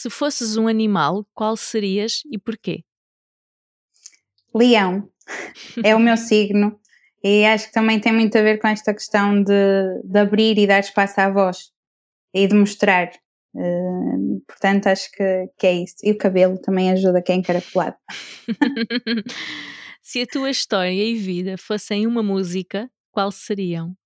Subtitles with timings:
[0.00, 2.84] Se fosses um animal, qual serias e porquê?
[4.54, 5.10] Leão.
[5.84, 6.78] É o meu signo.
[7.20, 9.52] E acho que também tem muito a ver com esta questão de,
[10.04, 11.72] de abrir e dar espaço à voz
[12.32, 13.10] e de mostrar.
[13.52, 15.96] Uh, portanto, acho que, que é isso.
[16.04, 17.96] E o cabelo também ajuda quem é encaracolado.
[20.00, 23.96] Se a tua história e vida fossem uma música, qual seriam?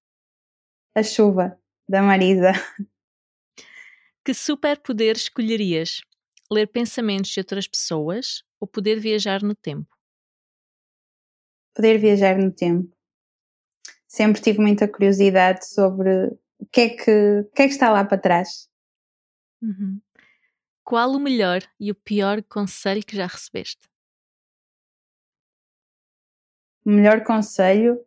[0.94, 1.54] A Chuva,
[1.86, 2.52] da Marisa.
[4.24, 6.00] Que superpoder escolherias?
[6.50, 9.88] Ler pensamentos de outras pessoas ou poder viajar no tempo?
[11.74, 12.94] Poder viajar no tempo.
[14.06, 16.26] Sempre tive muita curiosidade sobre
[16.58, 18.68] o que é que, o que, é que está lá para trás.
[19.60, 20.00] Uhum.
[20.84, 23.88] Qual o melhor e o pior conselho que já recebeste?
[26.84, 28.04] O melhor conselho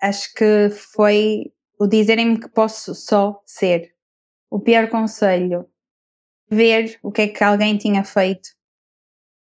[0.00, 3.91] acho que foi o dizerem-me que posso só ser.
[4.52, 5.66] O pior conselho,
[6.46, 8.50] ver o que é que alguém tinha feito.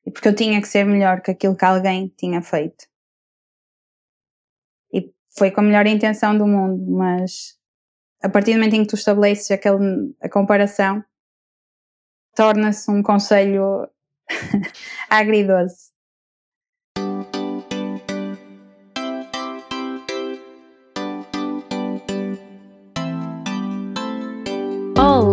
[0.07, 2.87] E porque eu tinha que ser melhor que aquilo que alguém tinha feito.
[4.95, 7.59] E foi com a melhor intenção do mundo, mas
[8.23, 11.05] a partir do momento em que tu estabeleces aquele, a comparação,
[12.37, 13.91] torna-se um conselho
[15.11, 15.90] agridoce.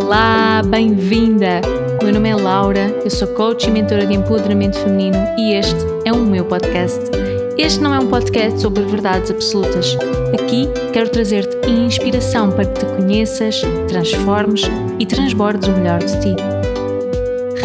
[0.08, 1.59] Olá, bem-vinda!
[2.02, 6.14] Meu nome é Laura, eu sou coach e mentora de empoderamento feminino e este é
[6.14, 7.11] o meu podcast.
[7.58, 9.97] Este não é um podcast sobre verdades absolutas.
[10.33, 14.61] Aqui quero trazer-te inspiração para que te conheças, transformes
[14.97, 16.36] e transbordes o melhor de ti.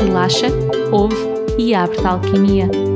[0.01, 0.49] Relaxa,
[0.91, 1.15] ouve
[1.57, 2.92] e abre-te a alquimia.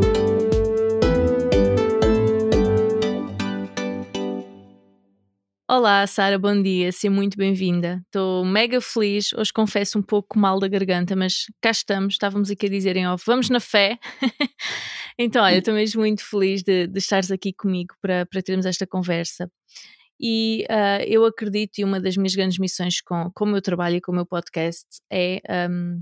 [5.69, 8.01] Olá, Sara, bom dia, seja muito bem-vinda.
[8.07, 9.33] Estou mega feliz.
[9.33, 12.15] Hoje confesso um pouco mal da garganta, mas cá estamos.
[12.15, 13.99] Estávamos aqui a dizer em off, vamos na fé.
[15.19, 18.87] então, olha, estou mesmo muito feliz de, de estares aqui comigo para, para termos esta
[18.87, 19.51] conversa.
[20.21, 23.97] E uh, eu acredito, e uma das minhas grandes missões com, com o meu trabalho
[23.97, 26.01] e com o meu podcast é um,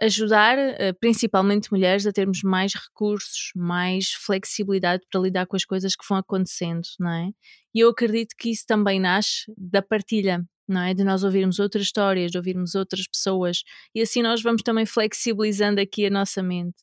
[0.00, 5.96] ajudar uh, principalmente mulheres a termos mais recursos, mais flexibilidade para lidar com as coisas
[5.96, 7.30] que vão acontecendo, não é?
[7.74, 10.94] E eu acredito que isso também nasce da partilha, não é?
[10.94, 13.62] De nós ouvirmos outras histórias, de ouvirmos outras pessoas
[13.94, 16.76] e assim nós vamos também flexibilizando aqui a nossa mente.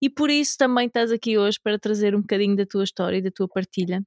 [0.00, 3.22] E por isso também estás aqui hoje para trazer um bocadinho da tua história e
[3.22, 4.02] da tua partilha.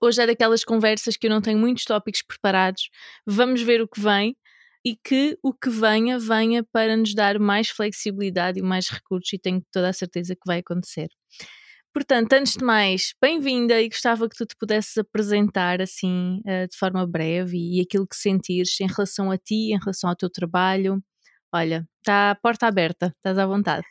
[0.00, 2.90] Hoje é daquelas conversas que eu não tenho muitos tópicos preparados,
[3.26, 4.36] vamos ver o que vem
[4.84, 9.38] e que o que venha, venha para nos dar mais flexibilidade e mais recursos, e
[9.38, 11.08] tenho toda a certeza que vai acontecer.
[11.92, 16.76] Portanto, antes de mais, bem-vinda e gostava que tu te pudesses apresentar assim uh, de
[16.78, 20.30] forma breve e, e aquilo que sentires em relação a ti, em relação ao teu
[20.30, 21.02] trabalho.
[21.52, 23.84] Olha, está a porta aberta, estás à vontade.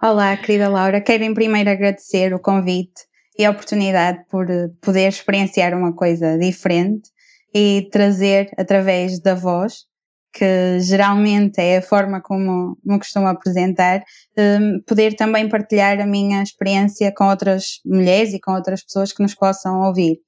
[0.00, 3.02] Olá, querida Laura, quero em primeiro agradecer o convite
[3.36, 7.10] e a oportunidade por eh, poder experienciar uma coisa diferente
[7.54, 9.84] e trazer através da voz,
[10.32, 14.02] que geralmente é a forma como me costumo apresentar,
[14.36, 19.22] um, poder também partilhar a minha experiência com outras mulheres e com outras pessoas que
[19.22, 20.18] nos possam ouvir.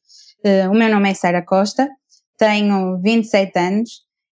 [0.45, 1.89] Uh, o meu nome é Sara Costa,
[2.39, 3.91] tenho 27 anos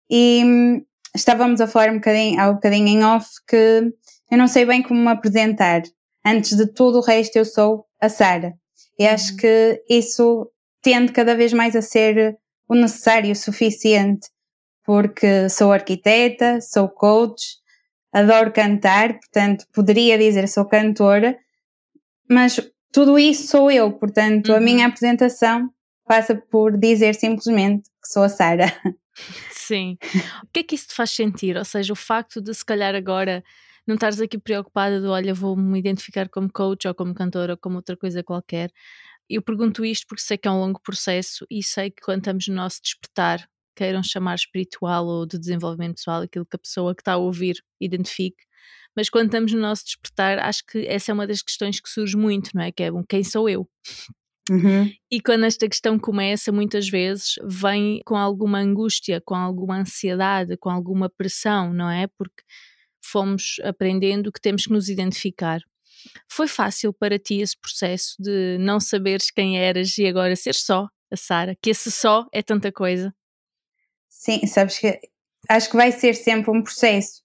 [0.08, 3.92] e um, estávamos a falar um bocadinho, há um bocadinho em off que
[4.32, 5.82] eu não sei bem como me apresentar.
[6.26, 8.54] Antes de tudo o resto eu sou a Sara.
[9.00, 9.38] E acho uhum.
[9.38, 10.52] que isso
[10.84, 12.38] tende cada vez mais a ser
[12.68, 14.30] o necessário, o suficiente,
[14.84, 17.58] porque sou arquiteta, sou coach,
[18.12, 21.38] adoro cantar, portanto, poderia dizer sou cantora,
[22.30, 22.60] mas
[22.92, 24.56] tudo isso sou eu, portanto, uhum.
[24.56, 25.70] a minha apresentação
[26.06, 28.72] passa por dizer simplesmente que sou a Sara.
[29.52, 29.98] Sim.
[30.44, 31.56] O que é que isso te faz sentir?
[31.56, 33.44] Ou seja, o facto de se calhar agora
[33.88, 37.78] não estares aqui preocupada de olha, vou-me identificar como coach ou como cantora ou como
[37.78, 38.72] outra coisa qualquer.
[39.30, 42.48] Eu pergunto isto porque sei que é um longo processo e sei que quando estamos
[42.48, 47.02] no nosso despertar, queiram chamar espiritual ou de desenvolvimento pessoal, aquilo que a pessoa que
[47.02, 48.44] está a ouvir identifique,
[48.96, 52.16] mas quando estamos no nosso despertar, acho que essa é uma das questões que surge
[52.16, 52.72] muito, não é?
[52.72, 53.68] Que é bom, quem sou eu?
[54.50, 54.92] Uhum.
[55.10, 60.70] E quando esta questão começa, muitas vezes vem com alguma angústia, com alguma ansiedade, com
[60.70, 62.08] alguma pressão, não é?
[62.18, 62.44] Porque
[63.04, 65.62] fomos aprendendo que temos que nos identificar.
[66.30, 70.88] Foi fácil para ti esse processo de não saberes quem eras e agora ser só
[71.12, 71.56] a Sara?
[71.62, 73.14] Que esse só é tanta coisa.
[74.10, 75.00] Sim, sabes que
[75.50, 77.22] acho que vai ser sempre um processo,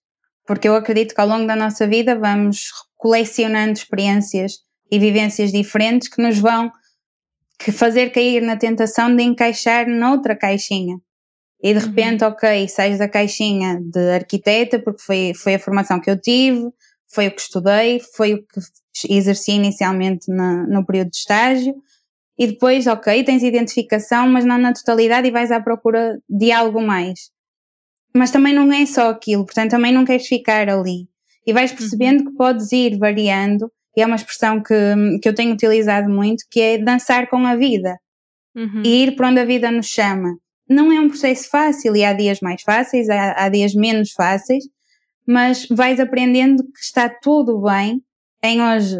[0.46, 4.58] porque eu acredito que ao longo da nossa vida vamos colecionando experiências
[4.90, 6.72] e vivências diferentes que nos vão
[7.58, 10.96] que fazer cair na tentação de encaixar noutra caixinha.
[11.60, 12.30] E de repente, uhum.
[12.30, 16.70] ok, sais da caixinha de arquiteta, porque foi, foi a formação que eu tive,
[17.08, 18.60] foi o que estudei, foi o que
[19.08, 21.74] exerci inicialmente na, no período de estágio,
[22.38, 26.80] e depois, ok, tens identificação, mas não na totalidade e vais à procura de algo
[26.80, 27.30] mais.
[28.14, 31.08] Mas também não é só aquilo, portanto também não queres ficar ali.
[31.44, 32.30] E vais percebendo uhum.
[32.30, 36.60] que podes ir variando, e é uma expressão que, que eu tenho utilizado muito, que
[36.60, 37.98] é dançar com a vida.
[38.54, 38.82] Uhum.
[38.84, 40.36] E ir para onde a vida nos chama.
[40.68, 44.64] Não é um processo fácil e há dias mais fáceis, há, há dias menos fáceis,
[45.28, 48.02] mas vais aprendendo que está tudo bem
[48.42, 48.96] em hoje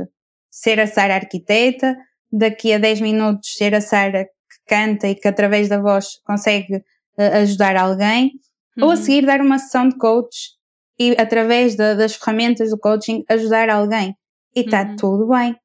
[0.50, 1.96] ser a Sara arquiteta,
[2.30, 6.76] daqui a 10 minutos ser a Sara que canta e que através da voz consegue
[6.76, 8.32] uh, ajudar alguém,
[8.76, 8.84] uhum.
[8.84, 8.96] ou a uhum.
[8.96, 10.50] seguir dar uma sessão de coach
[10.98, 14.14] e através de, das ferramentas do coaching ajudar alguém.
[14.54, 14.96] E está uhum.
[14.96, 15.56] tudo bem.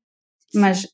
[0.56, 0.88] Mas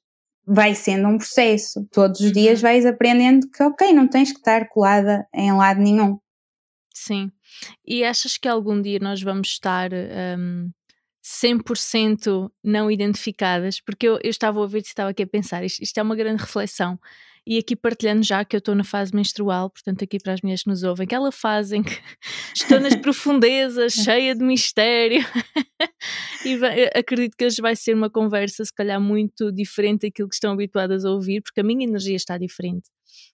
[0.48, 1.86] vai sendo um processo.
[1.92, 2.32] Todos os uhum.
[2.32, 6.18] dias vais aprendendo que, ok, não tens que estar colada em lado nenhum.
[6.92, 7.30] Sim.
[7.86, 10.70] E achas que algum dia nós vamos estar um,
[11.24, 15.82] 100% não identificadas, porque eu, eu estava a ouvir e estava aqui a pensar, isto,
[15.82, 17.00] isto, é uma grande reflexão.
[17.46, 20.64] E aqui partilhando já que eu estou na fase menstrual, portanto, aqui para as mulheres
[20.64, 21.98] que nos ouvem, aquela fase em que
[22.56, 25.22] estou nas profundezas, cheia de mistério,
[26.46, 30.36] e vai, acredito que hoje vai ser uma conversa, se calhar, muito diferente daquilo que
[30.36, 32.90] estão habituadas a ouvir, porque a minha energia está diferente.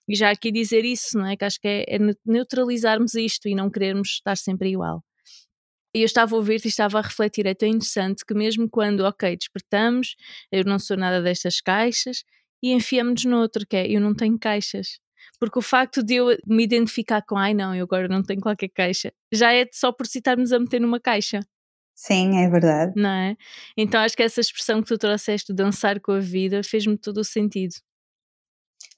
[0.08, 1.36] E já aqui dizer isso, não é?
[1.36, 5.02] Que acho que é, é neutralizarmos isto e não querermos estar sempre igual.
[5.94, 9.00] E eu estava a ouvir-te e estava a refletir, é tão interessante que mesmo quando,
[9.00, 10.14] ok, despertamos,
[10.52, 12.22] eu não sou nada destas caixas,
[12.62, 14.98] e enfiamos-nos noutro, que é, eu não tenho caixas.
[15.38, 18.68] Porque o facto de eu me identificar com, ai não, eu agora não tenho qualquer
[18.68, 21.40] caixa, já é só por citarmos a meter numa caixa.
[21.94, 22.92] Sim, é verdade.
[22.94, 23.36] Não é?
[23.76, 27.24] Então acho que essa expressão que tu trouxeste, dançar com a vida, fez-me todo o
[27.24, 27.74] sentido.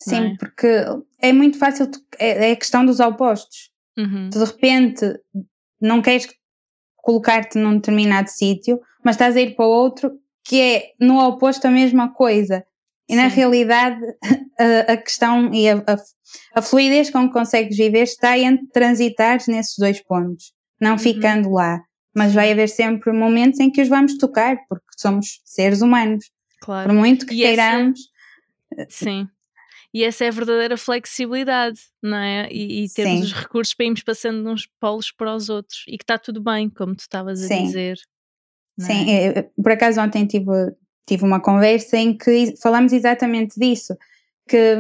[0.01, 0.37] Sim, é?
[0.37, 0.85] porque
[1.21, 3.71] é muito fácil, é, é a questão dos opostos.
[3.97, 4.31] Uhum.
[4.31, 5.21] Tu de repente
[5.81, 6.29] não queres
[6.97, 11.71] colocar-te num determinado sítio, mas estás a ir para outro que é no oposto a
[11.71, 12.65] mesma coisa.
[13.09, 13.17] E Sim.
[13.17, 14.01] na realidade
[14.59, 15.97] a, a questão e a, a,
[16.57, 20.99] a, fluidez com que consegues viver está entre transitar nesses dois pontos, não uhum.
[20.99, 21.81] ficando lá.
[22.15, 26.31] Mas vai haver sempre momentos em que os vamos tocar, porque somos seres humanos.
[26.61, 26.89] Claro.
[26.89, 28.01] Por muito que e queiramos.
[28.77, 29.05] Essa...
[29.05, 29.29] Sim.
[29.93, 32.49] E essa é a verdadeira flexibilidade, não é?
[32.51, 33.25] E, e termos Sim.
[33.25, 36.43] os recursos para irmos passando de uns polos para os outros e que está tudo
[36.43, 37.65] bem, como tu estavas a Sim.
[37.65, 37.99] dizer.
[38.79, 39.43] Sim, é?
[39.61, 40.47] por acaso ontem tive,
[41.09, 43.97] tive uma conversa em que falamos exatamente disso,
[44.49, 44.77] que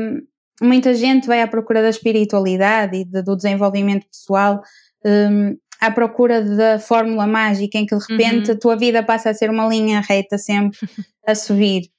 [0.61, 4.63] muita gente vai à procura da espiritualidade e de, do desenvolvimento pessoal
[5.05, 8.57] um, à procura da fórmula mágica em que de repente uhum.
[8.57, 10.79] a tua vida passa a ser uma linha reta sempre
[11.27, 11.91] a subir.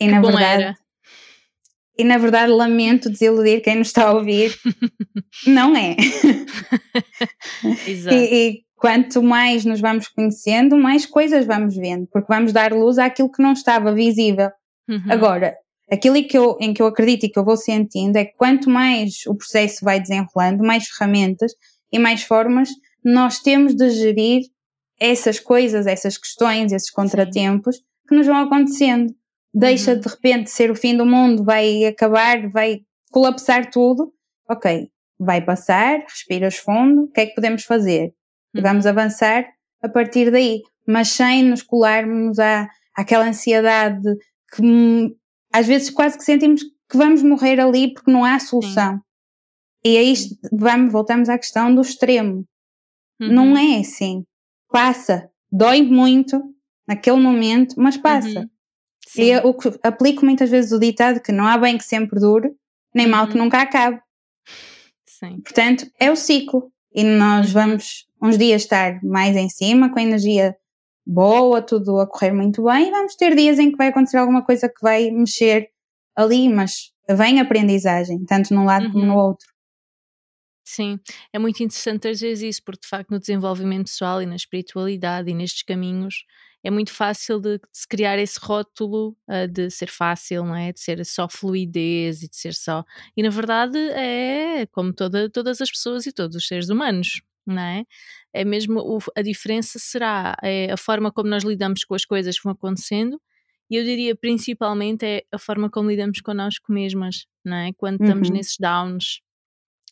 [0.00, 0.76] E que na verdade era.
[1.98, 4.54] E na verdade lamento desiludir quem nos está a ouvir.
[5.46, 5.96] não é.
[7.86, 8.16] Exato.
[8.16, 12.98] E, e, quanto mais nos vamos conhecendo, mais coisas vamos vendo, porque vamos dar luz
[12.98, 14.50] àquilo que não estava visível.
[14.88, 15.02] Uhum.
[15.08, 15.56] Agora,
[15.90, 18.70] aquilo que eu, em que eu acredito e que eu vou sentindo é que quanto
[18.70, 21.52] mais o processo vai desenrolando, mais ferramentas
[21.92, 22.68] e mais formas
[23.04, 24.42] nós temos de gerir
[24.98, 27.82] essas coisas, essas questões, esses contratempos Sim.
[28.08, 29.14] que nos vão acontecendo
[29.56, 30.00] deixa uhum.
[30.00, 32.80] de repente ser o fim do mundo, vai acabar, vai
[33.10, 34.12] colapsar tudo.
[34.48, 38.12] Ok, vai passar, respiras fundo, o que é que podemos fazer?
[38.56, 38.62] Uhum.
[38.62, 39.46] Vamos avançar
[39.82, 44.16] a partir daí, mas sem nos colarmos à, àquela ansiedade
[44.54, 45.16] que
[45.52, 48.94] às vezes quase que sentimos que vamos morrer ali porque não há solução.
[48.94, 49.00] Sim.
[49.84, 50.14] E aí
[50.52, 52.44] vamos, voltamos à questão do extremo.
[53.20, 53.32] Uhum.
[53.32, 54.24] Não é assim.
[54.68, 55.30] Passa.
[55.50, 56.42] Dói muito
[56.86, 58.40] naquele momento, mas passa.
[58.40, 58.48] Uhum.
[59.16, 62.50] E eu aplico muitas vezes o ditado que não há bem que sempre dure,
[62.94, 63.12] nem uhum.
[63.12, 63.44] mal que uhum.
[63.44, 64.00] nunca acabe.
[65.06, 65.40] Sim.
[65.40, 66.70] Portanto, é o ciclo.
[66.94, 67.52] E nós uhum.
[67.52, 70.56] vamos uns dias estar mais em cima, com a energia
[71.06, 74.44] boa, tudo a correr muito bem, e vamos ter dias em que vai acontecer alguma
[74.44, 75.68] coisa que vai mexer
[76.16, 78.92] ali, mas vem aprendizagem, tanto num lado uhum.
[78.92, 79.20] como no uhum.
[79.20, 79.46] outro.
[80.64, 80.98] Sim,
[81.32, 85.30] é muito interessante às vezes isso, porque de facto no desenvolvimento pessoal e na espiritualidade
[85.30, 86.24] e nestes caminhos
[86.64, 90.72] é muito fácil de, de se criar esse rótulo uh, de ser fácil, não é?
[90.72, 92.84] De ser só fluidez e de ser só.
[93.16, 97.62] E na verdade é como toda, todas as pessoas e todos os seres humanos, não
[97.62, 97.84] é?
[98.32, 102.36] É mesmo o, a diferença será é a forma como nós lidamos com as coisas
[102.36, 103.20] que vão acontecendo
[103.70, 107.72] e eu diria principalmente é a forma como lidamos connosco mesmas, não é?
[107.76, 108.06] Quando uhum.
[108.06, 109.20] estamos nesses downs,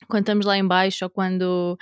[0.09, 1.77] quando estamos lá embaixo ou quando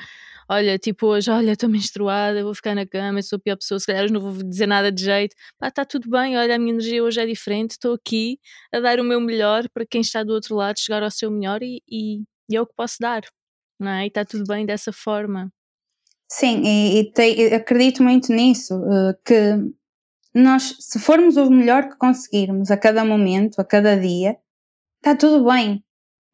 [0.49, 3.87] olha, tipo hoje, olha, estou menstruada, vou ficar na cama, sou a pior pessoa, se
[3.87, 6.73] calhar hoje não vou dizer nada de jeito, pá, está tudo bem, olha, a minha
[6.73, 8.39] energia hoje é diferente, estou aqui
[8.73, 11.63] a dar o meu melhor para quem está do outro lado chegar ao seu melhor
[11.63, 13.23] e, e, e é o que posso dar.
[13.79, 14.05] não é?
[14.05, 15.51] E está tudo bem dessa forma.
[16.35, 19.55] Sim, e, e te, acredito muito nisso, uh, que
[20.35, 24.39] nós, se formos o melhor que conseguirmos a cada momento, a cada dia,
[24.97, 25.85] está tudo bem.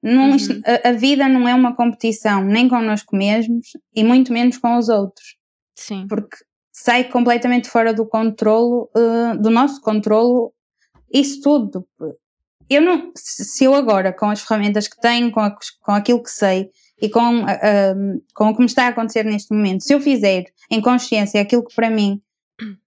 [0.01, 0.37] Não, uhum.
[0.65, 4.89] a, a, vida não é uma competição, nem connosco mesmos e muito menos com os
[4.89, 5.37] outros.
[5.75, 6.07] Sim.
[6.09, 6.37] Porque
[6.73, 10.55] sai completamente fora do controlo, uh, do nosso controlo,
[11.13, 11.85] isso tudo.
[12.71, 16.31] Eu não, se eu agora, com as ferramentas que tenho, com, a, com aquilo que
[16.31, 20.01] sei e com, uh, com o que me está a acontecer neste momento, se eu
[20.01, 22.21] fizer em consciência aquilo que para mim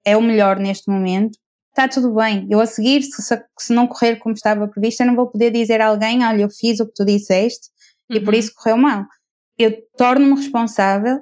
[0.03, 1.37] é o melhor neste momento,
[1.69, 2.45] está tudo bem.
[2.49, 5.81] Eu a seguir, se, se não correr como estava previsto, eu não vou poder dizer
[5.81, 7.69] a alguém, olha, eu fiz o que tu disseste
[8.09, 8.17] uhum.
[8.17, 8.39] e por uhum.
[8.39, 9.05] isso correu mal.
[9.57, 11.19] Eu torno-me responsável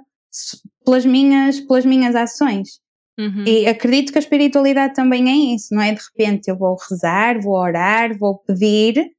[0.84, 2.80] pelas minhas, pelas minhas ações.
[3.20, 3.44] Uhum.
[3.46, 5.94] E acredito que a espiritualidade também é isso, não é?
[5.94, 9.12] De repente eu vou rezar, vou orar, vou pedir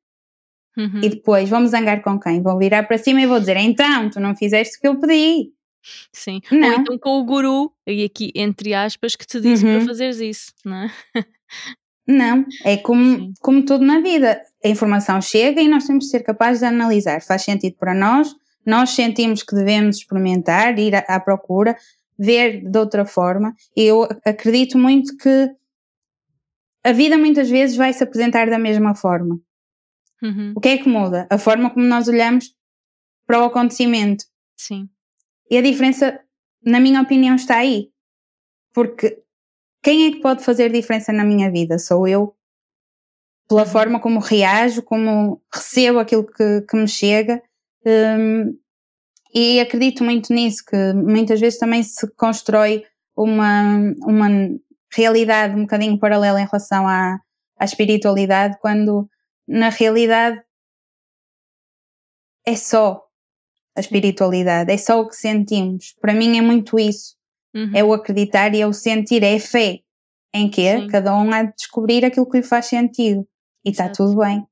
[0.81, 1.01] uhum.
[1.03, 2.43] e depois vamos zangar com quem?
[2.43, 5.53] Vou virar para cima e vou dizer, então, tu não fizeste o que eu pedi.
[6.13, 6.41] Sim.
[6.51, 6.69] Não.
[6.69, 9.77] Ou então com o guru, e aqui entre aspas, que te disse uhum.
[9.77, 10.91] para fazeres isso, não é?
[12.07, 14.43] Não, é como, como tudo na vida.
[14.65, 17.23] A informação chega e nós temos de ser capazes de analisar.
[17.23, 18.35] Faz sentido para nós,
[18.67, 21.77] nós sentimos que devemos experimentar, ir à, à procura,
[22.19, 23.55] ver de outra forma.
[23.77, 25.51] E eu acredito muito que
[26.85, 29.39] a vida muitas vezes vai se apresentar da mesma forma.
[30.23, 30.53] Uhum.
[30.57, 31.27] O que é que muda?
[31.31, 32.55] A forma como nós olhamos
[33.27, 34.25] para o acontecimento.
[34.57, 34.89] Sim.
[35.51, 36.21] E a diferença,
[36.65, 37.91] na minha opinião, está aí.
[38.73, 39.23] Porque
[39.83, 41.79] quem é que pode fazer diferença na minha vida?
[41.79, 42.35] Sou eu.
[43.49, 43.69] Pela uhum.
[43.69, 47.43] forma como reajo, como recebo aquilo que, que me chega.
[47.85, 48.57] Um,
[49.35, 52.85] e acredito muito nisso, que muitas vezes também se constrói
[53.17, 54.29] uma, uma
[54.93, 57.19] realidade um bocadinho paralela em relação à,
[57.59, 59.09] à espiritualidade, quando
[59.51, 60.41] na realidade
[62.47, 63.05] é só
[63.77, 65.93] a espiritualidade, é só o que sentimos.
[66.01, 67.17] Para mim é muito isso.
[67.53, 67.73] Uhum.
[67.75, 69.81] É o acreditar e é o sentir, é a fé.
[70.33, 70.87] Em que Sim.
[70.87, 73.27] cada um há de descobrir aquilo que lhe faz sentido.
[73.65, 74.47] E está tudo bem.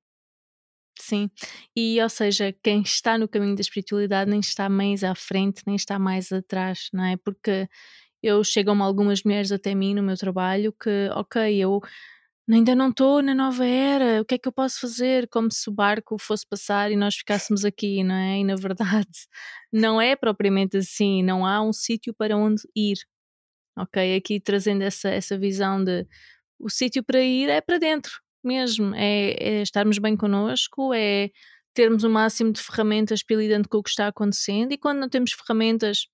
[1.01, 1.31] Sim,
[1.77, 5.77] e ou seja, quem está no caminho da espiritualidade nem está mais à frente, nem
[5.77, 7.17] está mais atrás, não é?
[7.17, 7.69] Porque
[8.21, 11.81] eu chegam-me algumas mulheres até mim no meu trabalho que, ok, eu
[12.57, 15.29] ainda não estou na nova era, o que é que eu posso fazer?
[15.29, 18.39] Como se o barco fosse passar e nós ficássemos aqui, não é?
[18.39, 19.09] E na verdade
[19.73, 22.97] não é propriamente assim, não há um sítio para onde ir,
[23.79, 24.17] ok?
[24.17, 26.07] Aqui trazendo essa, essa visão de
[26.59, 28.13] o sítio para ir é para dentro
[28.43, 31.31] mesmo, é, é estarmos bem connosco, é
[31.75, 35.33] termos o máximo de ferramentas para com o que está acontecendo e quando não temos
[35.33, 36.09] ferramentas,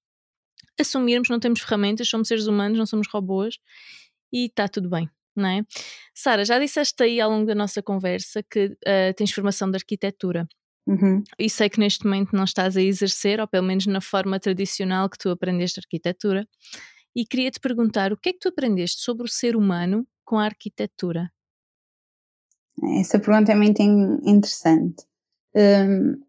[0.81, 3.59] assumirmos não temos ferramentas, somos seres humanos, não somos robôs
[4.33, 5.63] e está tudo bem não é?
[6.15, 10.47] Sara, já disseste aí ao longo da nossa conversa que uh, tens formação de arquitetura.
[10.87, 11.23] Uhum.
[11.39, 15.09] E sei que neste momento não estás a exercer, ou pelo menos na forma tradicional
[15.09, 16.47] que tu aprendeste arquitetura.
[17.17, 20.37] E queria te perguntar o que é que tu aprendeste sobre o ser humano com
[20.39, 21.31] a arquitetura?
[22.99, 25.05] Essa pergunta é muito interessante.
[25.55, 26.21] Um,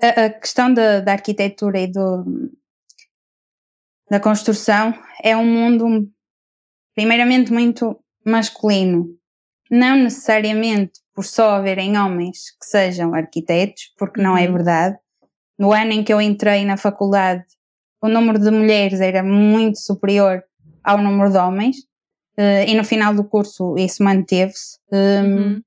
[0.00, 2.52] a, a, questão da, da arquitetura e do,
[4.08, 6.08] da construção é um mundo
[6.94, 9.08] primeiramente muito masculino.
[9.70, 14.52] Não necessariamente por só haverem homens que sejam arquitetos, porque não é uhum.
[14.52, 14.96] verdade.
[15.58, 17.44] No ano em que eu entrei na faculdade,
[18.02, 20.42] o número de mulheres era muito superior
[20.82, 21.76] ao número de homens,
[22.38, 24.78] uh, e no final do curso isso manteve-se.
[24.92, 25.62] Um, uhum.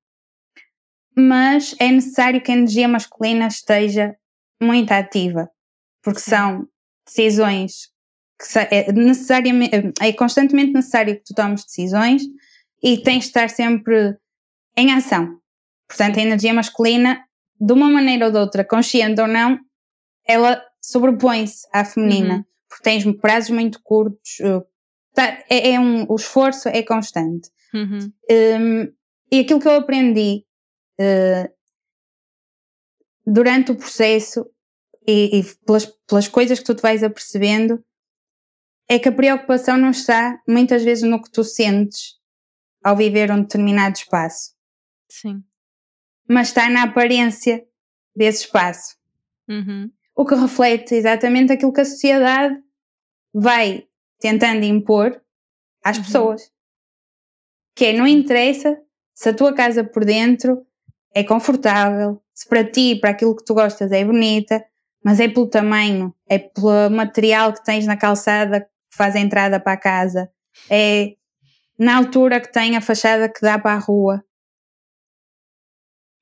[1.18, 4.16] Mas é necessário que a energia masculina esteja
[4.62, 5.50] muito ativa,
[6.04, 6.68] porque são
[7.06, 7.90] decisões
[8.40, 12.22] que é necessariamente, é constantemente necessário que tu tomes decisões
[12.84, 14.16] e tens de estar sempre
[14.76, 15.40] em ação.
[15.88, 17.24] Portanto, a energia masculina,
[17.60, 19.60] de uma maneira ou de outra, consciente ou não,
[20.28, 22.46] ela sobrepõe-se à feminina, uhum.
[22.70, 24.64] porque tens prazos muito curtos, uh,
[25.14, 27.50] tá, é, é, um, o esforço é constante.
[27.74, 28.12] Uhum.
[28.30, 28.94] Um,
[29.32, 30.46] e aquilo que eu aprendi
[31.00, 31.50] uh,
[33.26, 34.46] durante o processo
[35.08, 37.84] e, e pelas, pelas coisas que tu te vais apercebendo
[38.90, 42.16] é que a preocupação não está muitas vezes no que tu sentes
[42.84, 44.54] ao viver um determinado espaço.
[45.10, 45.44] Sim.
[46.28, 47.66] Mas está na aparência
[48.16, 48.96] desse espaço.
[49.48, 49.92] Uhum.
[50.16, 52.56] O que reflete exatamente aquilo que a sociedade
[53.34, 53.88] vai
[54.20, 55.22] tentando impor
[55.84, 56.04] às uhum.
[56.04, 56.52] pessoas.
[57.76, 58.80] Que é, não interessa
[59.14, 60.66] se a tua casa por dentro
[61.14, 64.64] é confortável, se para ti, para aquilo que tu gostas é bonita,
[65.04, 68.68] mas é pelo tamanho, é pelo material que tens na calçada
[68.98, 70.30] faz a entrada para a casa,
[70.70, 71.14] é
[71.78, 74.24] na altura que tem a fachada que dá para a rua.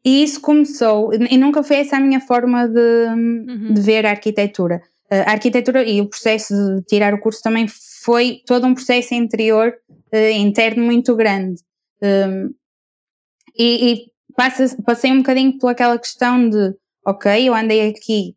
[0.06, 3.74] e isso começou, e nunca foi essa a minha forma de, uhum.
[3.74, 4.82] de ver a arquitetura.
[5.10, 7.68] A arquitetura e o processo de tirar o curso também
[8.04, 9.74] foi todo um processo interior,
[10.14, 11.62] uh, interno muito grande.
[12.04, 12.54] Um,
[13.58, 18.36] e, e passa, passei um bocadinho pelaquela questão de, ok, eu andei aqui,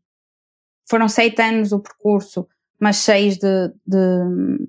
[0.88, 2.48] foram sete anos o percurso,
[2.80, 4.68] mas seis de, de,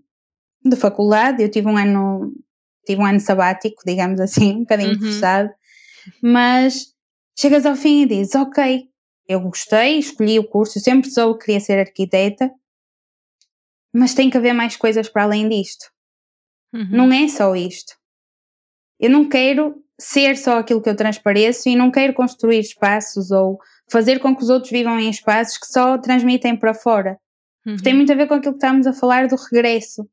[0.66, 2.34] de faculdade, eu tive um ano,
[2.86, 5.00] tive um ano sabático, digamos assim, um bocadinho uhum.
[5.00, 5.50] forçado,
[6.22, 6.88] mas
[7.38, 8.90] chegas ao fim e dizes, ok,
[9.28, 12.52] eu gostei, escolhi o curso, sempre soube que queria ser arquiteta,
[13.94, 15.86] mas tem que haver mais coisas para além disto.
[16.74, 16.90] Uhum.
[16.92, 17.96] Não é só isto.
[19.00, 23.60] Eu não quero ser só aquilo que eu transpareço e não quero construir espaços ou
[23.92, 27.20] fazer com que os outros vivam em espaços que só transmitem para fora.
[27.66, 27.78] Uhum.
[27.78, 30.08] Tem muito a ver com aquilo que estamos a falar do regresso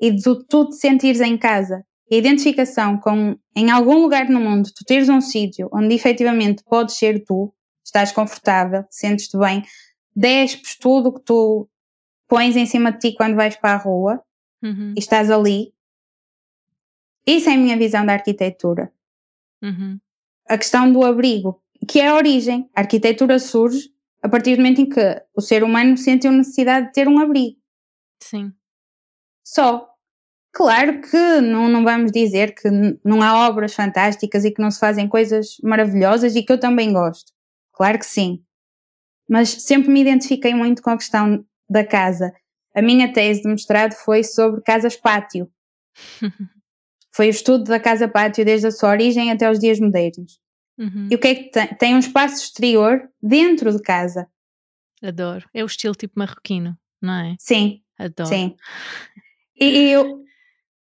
[0.00, 1.84] e do tu te sentires em casa.
[2.10, 6.96] A identificação com, em algum lugar no mundo, tu teres um sítio onde efetivamente podes
[6.96, 9.62] ser tu, estás confortável, sentes-te bem,
[10.14, 11.68] despes tudo o que tu
[12.28, 14.22] pões em cima de ti quando vais para a rua
[14.62, 14.92] uhum.
[14.96, 15.72] e estás ali.
[17.26, 18.92] Isso é a minha visão da arquitetura.
[19.62, 19.98] Uhum.
[20.48, 22.68] A questão do abrigo, que é a origem.
[22.74, 23.91] A arquitetura surge
[24.22, 27.58] a partir do momento em que o ser humano sentiu necessidade de ter um abrigo.
[28.22, 28.52] Sim.
[29.44, 29.88] Só.
[30.54, 32.68] Claro que não, não vamos dizer que
[33.02, 36.92] não há obras fantásticas e que não se fazem coisas maravilhosas e que eu também
[36.92, 37.32] gosto.
[37.72, 38.44] Claro que sim.
[39.28, 42.32] Mas sempre me identifiquei muito com a questão da casa.
[42.74, 45.50] A minha tese de mestrado foi sobre casas-pátio.
[47.14, 50.41] foi o estudo da casa-pátio desde a sua origem até os dias modernos.
[50.78, 51.08] Uhum.
[51.10, 51.66] E o que é que tem?
[51.74, 54.26] Tem um espaço exterior dentro de casa.
[55.02, 55.48] Adoro.
[55.52, 57.36] É o estilo tipo marroquino, não é?
[57.38, 57.80] Sim.
[57.98, 58.28] Adoro.
[58.28, 58.56] Sim.
[59.60, 60.22] E, eu,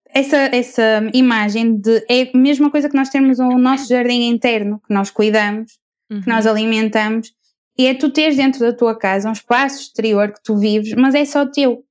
[0.08, 2.04] essa, essa imagem de.
[2.08, 5.78] É a mesma coisa que nós temos o nosso jardim interno, que nós cuidamos,
[6.10, 6.20] uhum.
[6.20, 7.32] que nós alimentamos,
[7.78, 11.14] e é tu teres dentro da tua casa um espaço exterior que tu vives, mas
[11.14, 11.84] é só teu.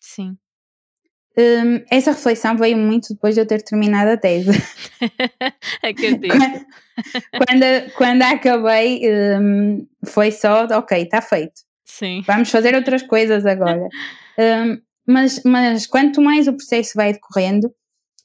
[0.00, 0.36] Sim.
[1.36, 4.50] Um, essa reflexão veio muito depois de eu ter terminado a tese.
[5.82, 6.34] Acredito.
[7.32, 9.00] quando, quando, acabei,
[9.40, 11.62] um, foi só, ok, está feito.
[11.84, 12.22] Sim.
[12.26, 13.88] Vamos fazer outras coisas agora.
[14.38, 17.72] Um, mas, mas quanto mais o processo vai decorrendo,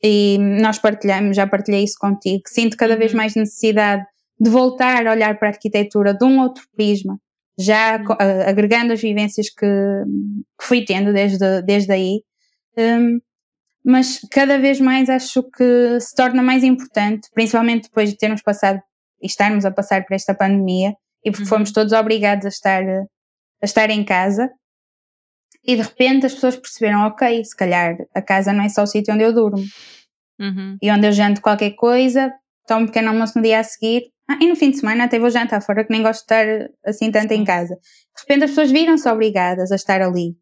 [0.04, 3.18] e nós partilhamos, já partilhei isso contigo, sinto cada vez uhum.
[3.18, 4.06] mais necessidade
[4.40, 7.20] de voltar a olhar para a arquitetura de um outro prisma,
[7.58, 8.16] já uhum.
[8.46, 12.22] agregando as vivências que, que fui tendo desde, desde aí.
[12.78, 13.20] Um,
[13.84, 18.82] mas cada vez mais acho que se torna mais importante, principalmente depois de termos passado
[19.22, 21.50] e estarmos a passar por esta pandemia e porque uhum.
[21.50, 23.06] fomos todos obrigados a estar, a
[23.66, 24.50] estar em casa,
[25.68, 28.88] e de repente as pessoas perceberam, ok, se calhar a casa não é só o
[28.88, 29.64] sítio onde eu durmo.
[30.40, 30.78] Uhum.
[30.82, 32.32] E onde eu janto qualquer coisa,
[32.66, 34.04] tomo um pequeno almoço no dia a seguir.
[34.30, 36.70] Ah, e no fim de semana até vou jantar fora, que nem gosto de estar
[36.86, 37.76] assim tanto em casa.
[37.76, 40.38] De repente as pessoas viram-se obrigadas a estar ali.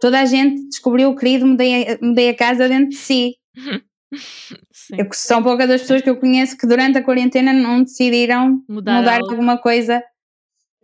[0.00, 3.34] Toda a gente descobriu o querido, mudei, mudei a casa dentro de si.
[4.96, 9.00] Eu, são poucas as pessoas que eu conheço que durante a quarentena não decidiram mudar,
[9.00, 10.02] mudar alguma coisa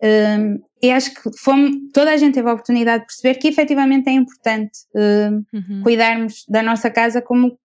[0.03, 4.09] um, e acho que fomos, toda a gente teve a oportunidade de perceber que efetivamente
[4.09, 5.83] é importante um, uhum.
[5.83, 7.59] cuidarmos da nossa casa como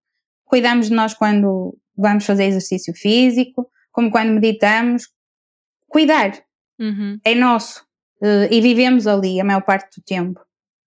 [0.44, 5.08] cuidamos de nós quando vamos fazer exercício físico, como quando meditamos.
[5.88, 6.34] Cuidar
[6.78, 7.18] uhum.
[7.24, 7.86] é nosso
[8.22, 10.42] uh, e vivemos ali a maior parte do tempo.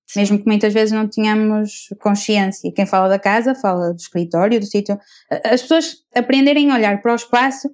[0.09, 0.21] Sim.
[0.21, 2.73] Mesmo que muitas vezes não tenhamos consciência.
[2.73, 4.99] Quem fala da casa fala do escritório, do sítio.
[5.44, 7.71] As pessoas aprenderem a olhar para o espaço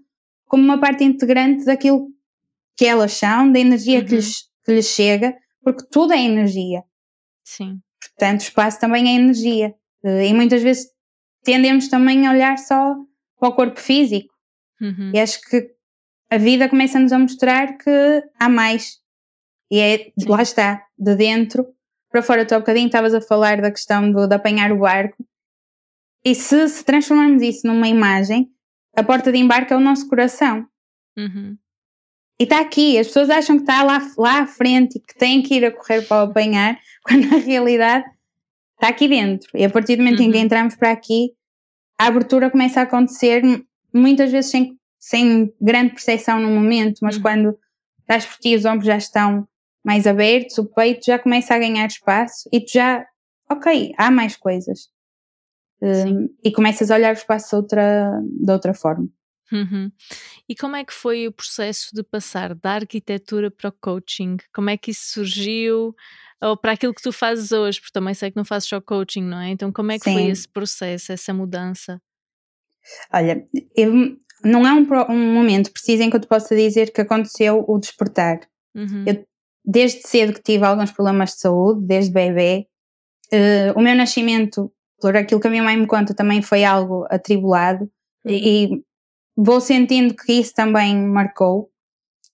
[0.46, 2.08] como uma parte integrante daquilo
[2.76, 4.04] que elas são, da energia uhum.
[4.04, 6.82] que, lhes, que lhes chega, porque tudo é energia.
[7.44, 7.80] Sim.
[8.00, 9.72] Portanto, o espaço também é energia.
[10.02, 10.88] E muitas vezes
[11.44, 12.96] tendemos também a olhar só
[13.38, 14.34] para o corpo físico.
[14.80, 15.12] Uhum.
[15.14, 15.70] E acho que
[16.30, 18.98] a vida começa-nos a mostrar que há mais.
[19.70, 20.28] E é, Sim.
[20.28, 21.73] lá está, de dentro
[22.14, 22.46] para fora.
[22.46, 25.16] Tu há bocadinho estavas a falar da questão do, de apanhar o barco.
[26.24, 28.48] E se, se transformarmos isso numa imagem,
[28.96, 30.64] a porta de embarque é o nosso coração.
[31.18, 31.58] Uhum.
[32.38, 35.42] E está aqui, as pessoas acham que está lá, lá à frente e que têm
[35.42, 38.04] que ir a correr para o apanhar, quando na realidade
[38.74, 39.50] está aqui dentro.
[39.54, 40.26] E a partir do momento uhum.
[40.26, 40.44] em que uhum.
[40.44, 41.32] entramos para aqui,
[41.98, 43.42] a abertura começa a acontecer
[43.92, 47.22] muitas vezes sem, sem grande percepção no momento, mas uhum.
[47.22, 47.58] quando
[48.00, 49.48] estás por ti, os ombros já estão
[49.84, 53.04] mais abertos, o peito já começa a ganhar espaço e tu já,
[53.50, 54.88] ok, há mais coisas.
[55.82, 59.06] Um, e começas a olhar o espaço de outra, de outra forma.
[59.52, 59.92] Uhum.
[60.48, 64.38] E como é que foi o processo de passar da arquitetura para o coaching?
[64.54, 65.94] Como é que isso surgiu?
[66.40, 67.80] Ou para aquilo que tu fazes hoje?
[67.80, 69.50] Porque também sei que não fazes só coaching, não é?
[69.50, 70.14] Então, como é que Sim.
[70.14, 72.00] foi esse processo, essa mudança?
[73.12, 73.92] Olha, eu,
[74.42, 77.78] não é um, um, momento preciso em que eu te possa dizer que aconteceu o
[77.78, 78.40] despertar.
[78.74, 79.04] Uhum.
[79.06, 79.24] Eu,
[79.64, 82.66] desde cedo que tive alguns problemas de saúde, desde bebê,
[83.32, 87.06] uh, o meu nascimento, por aquilo que a minha mãe me conta, também foi algo
[87.08, 87.84] atribulado
[88.24, 88.32] uhum.
[88.32, 88.82] e, e
[89.36, 91.70] vou sentindo que isso também marcou.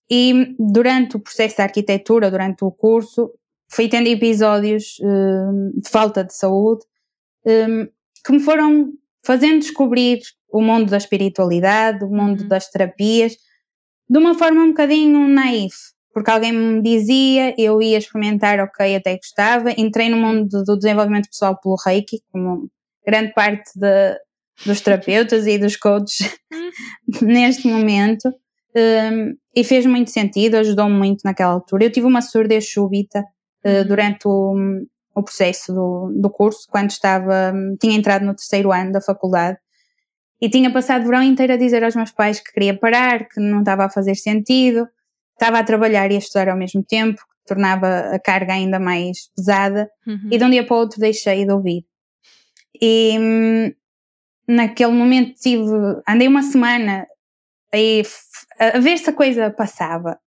[0.09, 3.31] E durante o processo de arquitetura, durante o curso,
[3.69, 6.85] fui tendo episódios uh, de falta de saúde
[7.45, 7.87] um,
[8.23, 8.91] que me foram
[9.25, 10.19] fazendo descobrir
[10.51, 12.47] o mundo da espiritualidade, o mundo uhum.
[12.47, 13.37] das terapias,
[14.09, 15.73] de uma forma um bocadinho naif,
[16.13, 21.29] porque alguém me dizia, eu ia experimentar, ok, até gostava, entrei no mundo do desenvolvimento
[21.29, 22.69] pessoal pelo Reiki, como
[23.05, 24.19] grande parte de,
[24.65, 26.37] dos terapeutas e dos coaches
[27.21, 28.27] neste momento,
[28.75, 31.85] um, e fez muito sentido, ajudou-me muito naquela altura.
[31.85, 33.23] Eu tive uma surdez súbita
[33.65, 34.55] uh, durante o,
[35.15, 39.57] o processo do, do curso, quando estava, tinha entrado no terceiro ano da faculdade,
[40.41, 43.39] e tinha passado o verão inteiro a dizer aos meus pais que queria parar, que
[43.39, 44.87] não estava a fazer sentido,
[45.41, 49.31] estava a trabalhar e a estudar ao mesmo tempo, que tornava a carga ainda mais
[49.35, 50.29] pesada, uhum.
[50.31, 51.83] e de um dia para o outro deixei de ouvir.
[52.79, 53.73] E hum,
[54.47, 55.63] naquele momento tive,
[56.07, 57.07] andei uma semana
[57.73, 58.03] aí
[58.59, 60.19] a, ver se a coisa passava,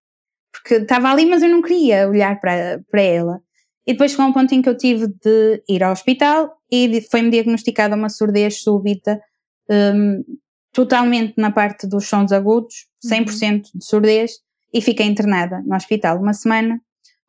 [0.53, 3.41] porque estava ali, mas eu não queria olhar para, para ela.
[3.87, 7.31] E depois chegou um ponto em que eu tive de ir ao hospital e foi-me
[7.31, 9.21] diagnosticada uma surdez súbita,
[9.71, 10.25] um,
[10.73, 13.61] totalmente na parte dos sons agudos, 100% uhum.
[13.75, 14.33] de surdez,
[14.75, 16.81] e fiquei internada no hospital uma semana,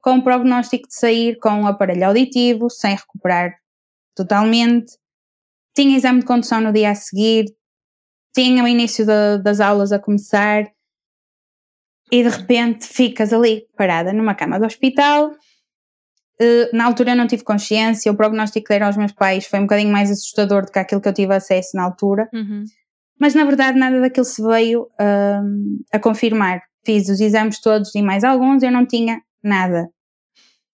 [0.02, 3.54] com o prognóstico de sair com um aparelho auditivo, sem recuperar
[4.16, 4.94] totalmente.
[5.76, 7.46] Tinha exame de condução no dia a seguir,
[8.34, 10.66] tinha o início de, das aulas a começar,
[12.12, 15.32] e de repente ficas ali parada numa cama do hospital,
[16.42, 19.60] Uh, na altura eu não tive consciência, o prognóstico que deram aos meus pais foi
[19.60, 22.66] um bocadinho mais assustador do que aquilo que eu tive acesso na altura, uhum.
[23.18, 26.62] mas na verdade nada daquilo se veio uh, a confirmar.
[26.86, 29.90] Fiz os exames todos e mais alguns, eu não tinha nada.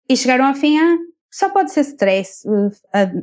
[0.10, 0.97] E chegaram ao fim, ah,
[1.32, 2.71] só pode ser stress, uh,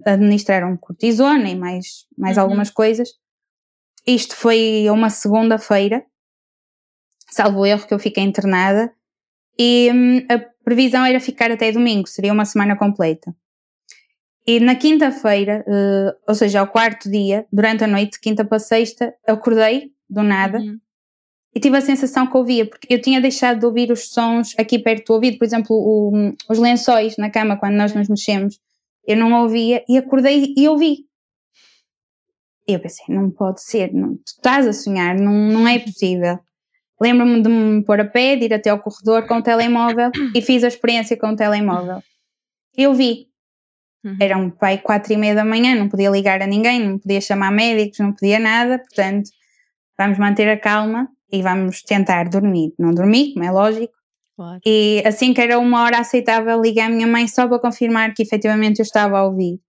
[0.07, 2.45] administraram cortisona e mais, mais uhum.
[2.45, 3.11] algumas coisas.
[4.07, 6.03] Isto foi uma segunda-feira,
[7.31, 8.91] salvo erro que eu fiquei internada,
[9.59, 13.35] e um, a previsão era ficar até domingo, seria uma semana completa.
[14.47, 19.15] E na quinta-feira, uh, ou seja, ao quarto dia, durante a noite, quinta para sexta,
[19.27, 20.81] acordei do nada uhum.
[21.55, 24.79] E tive a sensação que ouvia, porque eu tinha deixado de ouvir os sons aqui
[24.79, 28.59] perto do ouvido, por exemplo, o, os lençóis na cama, quando nós nos mexemos,
[29.07, 31.07] eu não ouvia e acordei e ouvi.
[32.69, 36.39] E eu pensei, não pode ser, não, tu estás a sonhar, não, não é possível.
[37.01, 40.43] Lembro-me de me pôr a pé, de ir até ao corredor com o telemóvel e
[40.43, 42.03] fiz a experiência com o telemóvel.
[42.77, 43.29] Eu vi.
[44.05, 44.17] Uhum.
[44.21, 47.21] Era um pai quatro e meia da manhã, não podia ligar a ninguém, não podia
[47.21, 49.31] chamar médicos, não podia nada, portanto,
[49.97, 52.73] vamos manter a calma e vamos tentar dormir.
[52.79, 53.93] Não dormi, como é lógico.
[54.37, 54.61] Claro.
[54.65, 58.23] E assim que era uma hora aceitável, liguei à minha mãe só para confirmar que
[58.23, 59.61] efetivamente eu estava a ouvir.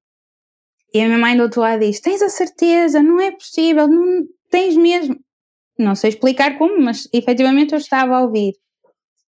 [0.94, 3.02] E a minha mãe do outro lado diz: Tens a certeza?
[3.02, 5.16] Não é possível, não tens mesmo.
[5.78, 8.54] Não sei explicar como, mas efetivamente eu estava a ouvir.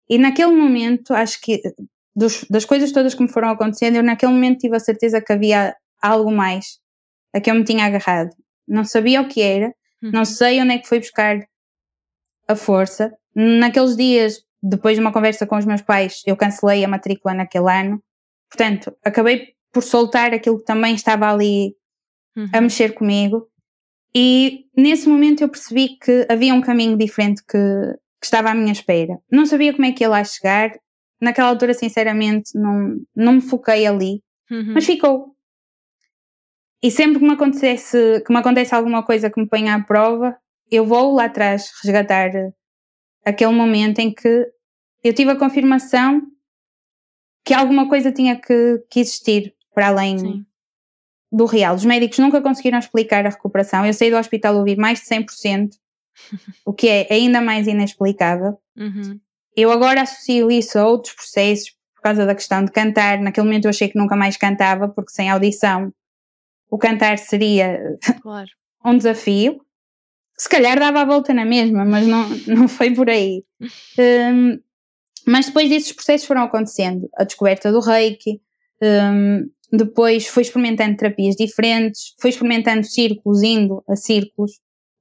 [0.09, 1.61] E naquele momento, acho que
[2.15, 5.33] dos, das coisas todas que me foram acontecendo, eu naquele momento tive a certeza que
[5.33, 6.79] havia algo mais
[7.35, 8.31] a que eu me tinha agarrado.
[8.69, 10.11] Não sabia o que era, uhum.
[10.13, 11.41] não sei onde é que foi buscar
[12.49, 13.13] a força.
[13.35, 17.71] Naqueles dias, depois de uma conversa com os meus pais, eu cancelei a matrícula naquele
[17.71, 18.03] ano.
[18.49, 21.75] Portanto, acabei por soltar aquilo que também estava ali
[22.37, 22.49] uhum.
[22.53, 23.49] a mexer comigo.
[24.15, 28.73] E nesse momento eu percebi que havia um caminho diferente que, que estava à minha
[28.73, 29.19] espera.
[29.31, 30.71] Não sabia como é que ia lá chegar.
[31.21, 34.75] Naquela altura, sinceramente, não, não me foquei ali, uhum.
[34.75, 35.35] mas ficou.
[36.83, 40.37] E sempre que me, acontece, que me acontece alguma coisa que me ponha à prova,
[40.75, 42.31] eu vou lá atrás resgatar
[43.25, 44.47] aquele momento em que
[45.03, 46.23] eu tive a confirmação
[47.45, 50.47] que alguma coisa tinha que, que existir para além Sim
[51.35, 51.75] do real.
[51.75, 53.85] Os médicos nunca conseguiram explicar a recuperação.
[53.85, 55.71] Eu saí do hospital a ouvir mais de 100%,
[56.65, 58.57] o que é ainda mais inexplicável.
[58.77, 59.19] Uhum.
[59.57, 63.21] Eu agora associo isso a outros processos por causa da questão de cantar.
[63.21, 65.93] Naquele momento eu achei que nunca mais cantava, porque sem audição
[66.71, 67.81] o cantar seria
[68.23, 68.49] claro.
[68.85, 69.61] um desafio.
[70.37, 73.45] Se calhar dava a volta na mesma, mas não, não foi por aí.
[73.99, 74.59] Um,
[75.27, 77.09] mas depois disso os processos foram acontecendo.
[77.17, 78.41] A descoberta do reiki,
[78.83, 84.53] um, depois foi experimentando terapias diferentes, foi experimentando círculos, indo a círculos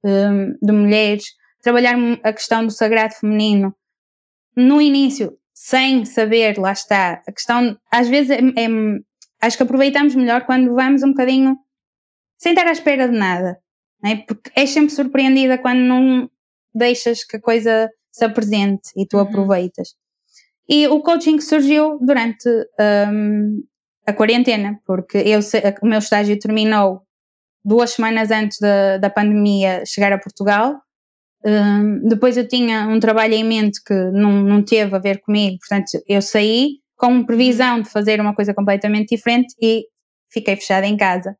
[0.04, 1.24] um, de mulheres,
[1.62, 3.74] trabalhar a questão do sagrado feminino.
[4.56, 8.68] No início, sem saber, lá está, a questão, às vezes, é, é,
[9.40, 11.56] acho que aproveitamos melhor quando vamos um bocadinho
[12.36, 13.58] sem estar à espera de nada,
[14.04, 14.16] é?
[14.16, 16.30] porque és sempre surpreendida quando não,
[16.74, 19.22] deixas que a coisa se apresente e tu Uhum.
[19.22, 19.94] aproveitas.
[20.68, 22.48] E o coaching surgiu durante
[23.10, 23.62] hum,
[24.06, 25.40] a quarentena, porque eu,
[25.82, 27.02] o meu estágio terminou
[27.64, 30.80] duas semanas antes da, da pandemia chegar a Portugal.
[31.44, 35.58] Hum, depois eu tinha um trabalho em mente que não, não teve a ver comigo,
[35.58, 39.84] portanto eu saí com previsão de fazer uma coisa completamente diferente e
[40.30, 41.36] fiquei fechada em casa.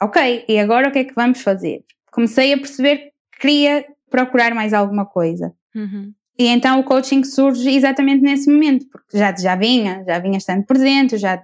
[0.00, 1.84] Ok, e agora o que é que vamos fazer?
[2.10, 5.54] Comecei a perceber que queria procurar mais alguma coisa.
[5.74, 6.12] Uhum.
[6.38, 10.64] E então o coaching surge exatamente nesse momento, porque já, já vinha, já vinha estando
[10.66, 11.42] presente, já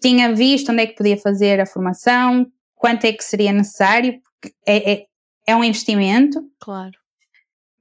[0.00, 4.54] tinha visto onde é que podia fazer a formação, quanto é que seria necessário, porque
[4.66, 5.06] é, é,
[5.48, 6.92] é um investimento, Claro.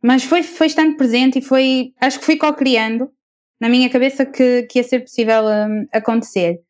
[0.02, 3.12] mas foi, foi estando presente e foi, acho que fui co-criando
[3.60, 6.62] na minha cabeça que, que ia ser possível hum, acontecer.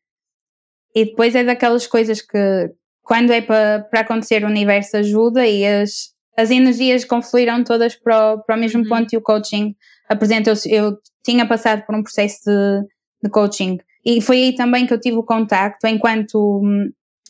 [0.94, 2.70] E depois é daquelas coisas que,
[3.04, 8.34] quando é para para acontecer, o universo ajuda e as, as energias confluíram todas para
[8.34, 8.88] o, para o mesmo Uhum.
[8.88, 9.74] ponto e o coaching
[10.08, 10.50] apresenta.
[10.50, 12.82] Eu, eu tinha passado por um processo de,
[13.24, 16.60] de coaching e foi aí também que eu tive o contacto enquanto,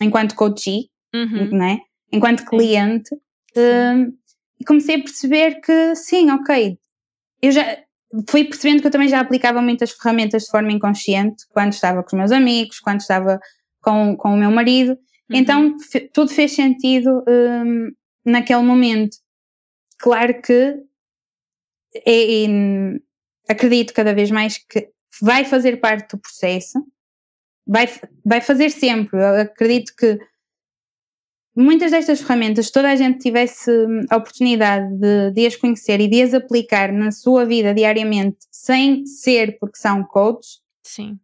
[0.00, 1.50] enquanto coachee, Uhum.
[1.56, 1.78] né?
[2.12, 3.14] enquanto cliente,
[3.56, 4.12] hum,
[4.60, 6.78] e comecei a perceber que sim, ok,
[7.42, 7.76] eu já
[8.28, 12.08] fui percebendo que eu também já aplicava muitas ferramentas de forma inconsciente quando estava com
[12.08, 13.40] os meus amigos, quando estava
[13.82, 14.96] com, com o meu marido,
[15.30, 15.36] Uhum.
[15.38, 17.90] então fe- tudo fez sentido hum,
[18.24, 19.16] naquele momento.
[19.98, 20.76] Claro que
[22.06, 23.00] e- e
[23.48, 24.88] acredito cada vez mais que
[25.22, 26.78] vai fazer parte do processo,
[27.66, 27.88] vai,
[28.24, 29.16] vai fazer sempre.
[29.18, 30.18] Eu acredito que
[31.56, 36.00] muitas destas ferramentas, se toda a gente tivesse hum, a oportunidade de, de as conhecer
[36.00, 41.18] e de as aplicar na sua vida diariamente, sem ser porque são coaches, Sim.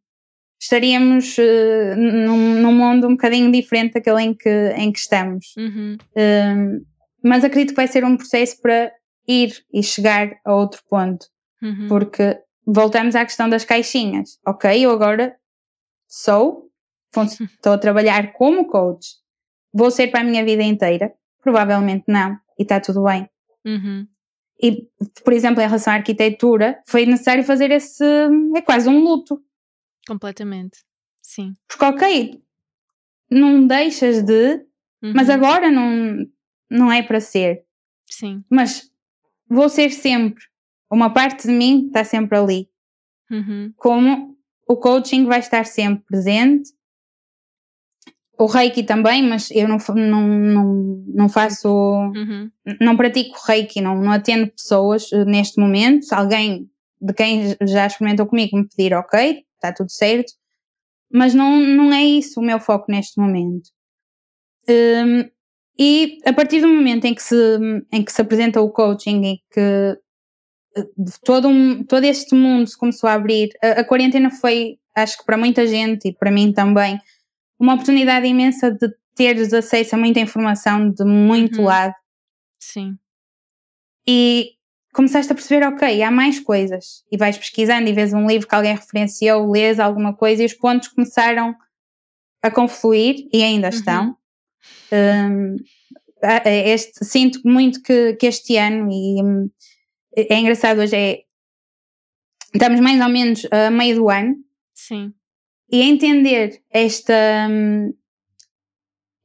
[0.61, 5.55] Estaríamos eh, num, num mundo um bocadinho diferente daquele em que, em que estamos.
[5.57, 5.97] Uhum.
[6.17, 6.85] Hum,
[7.25, 8.93] mas acredito que vai ser um processo para
[9.27, 11.27] ir e chegar a outro ponto,
[11.63, 11.89] Uhum.
[11.89, 14.39] porque voltamos à questão das caixinhas.
[14.47, 15.35] Ok, eu agora
[16.09, 16.71] sou,
[17.57, 19.09] estou a trabalhar como coach,
[19.73, 21.13] vou ser para a minha vida inteira?
[21.43, 23.29] Provavelmente não, e está tudo bem.
[23.65, 24.07] Uhum.
[24.63, 24.87] E,
[25.25, 28.05] por exemplo, em relação à arquitetura, foi necessário fazer esse.
[28.55, 29.41] é quase um luto.
[30.07, 30.79] Completamente.
[31.23, 31.55] Sim.
[31.69, 32.43] Porque, ok,
[33.31, 34.65] não deixas de,
[35.03, 35.35] mas Uhum.
[35.35, 36.27] agora não,
[36.71, 37.65] não é para ser.
[38.07, 38.45] Sim.
[38.51, 38.91] Mas
[39.49, 40.43] vou ser sempre.
[40.91, 42.69] Uma parte de mim está sempre ali.
[43.31, 43.73] Uhum.
[43.77, 44.37] Como
[44.67, 46.71] o coaching vai estar sempre presente.
[48.39, 51.69] O reiki também, mas eu não, não, não, não faço.
[51.69, 52.51] Uhum.
[52.81, 56.07] Não pratico reiki, não, não atendo pessoas eh, neste momento.
[56.07, 56.69] Se alguém
[57.01, 60.33] de quem já experimentou comigo me pedir, ok, está tudo certo.
[61.13, 63.69] Mas não, não é isso o meu foco neste momento.
[64.69, 65.29] Hum,
[65.79, 67.35] e a partir do momento em que se,
[67.93, 69.99] em que se apresenta o coaching e que
[70.77, 70.87] eh,
[71.25, 75.25] todo, um, todo este mundo se começou a abrir, a, a quarentena foi, acho que
[75.25, 76.99] para muita gente e para mim também,
[77.59, 81.65] uma oportunidade imensa de teres acesso a muita informação de muito Uhum.
[81.65, 81.95] lado
[82.59, 82.97] Sim.
[84.07, 84.53] e
[84.93, 87.05] começaste a perceber, ok, há mais coisas.
[87.11, 90.55] E vais pesquisando e vês um livro que alguém referenciou, lês alguma coisa e os
[90.55, 91.55] pontos começaram
[92.43, 93.75] a confluir e ainda Uhum.
[93.75, 94.17] estão.
[96.23, 99.51] A- este, sinto muito que, que este ano, e hum,
[100.17, 101.21] é engraçado, hoje é.
[102.53, 104.35] Estamos mais ou menos a meio do ano
[104.75, 105.15] Sim.
[105.73, 107.15] e entender esta,
[107.49, 107.95] hum,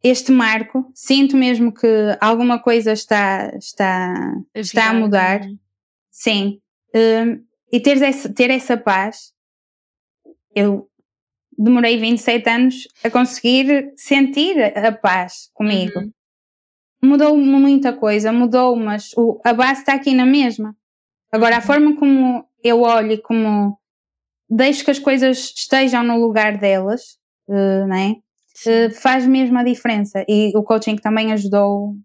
[0.07, 1.87] este marco, sinto mesmo que
[2.21, 5.41] alguma coisa está, está, está a mudar.
[5.41, 5.57] uhum.
[6.11, 6.61] Sim.
[6.93, 9.33] Hum, e teres essa, ter essa paz,
[10.55, 10.87] eu
[11.57, 15.99] demorei 27 anos a conseguir sentir a a paz comigo.
[15.99, 16.11] Uhum.
[17.03, 20.75] Mudou muita coisa, mudou, mas o, a base está aqui na mesma.
[21.31, 21.65] Agora, a Uhum.
[21.65, 23.77] forma como eu olho e como
[24.49, 27.17] deixo que as coisas estejam no lugar delas,
[27.49, 28.15] eh, né?
[29.01, 30.23] Faz mesmo a diferença.
[30.27, 31.95] E o coaching também ajudou,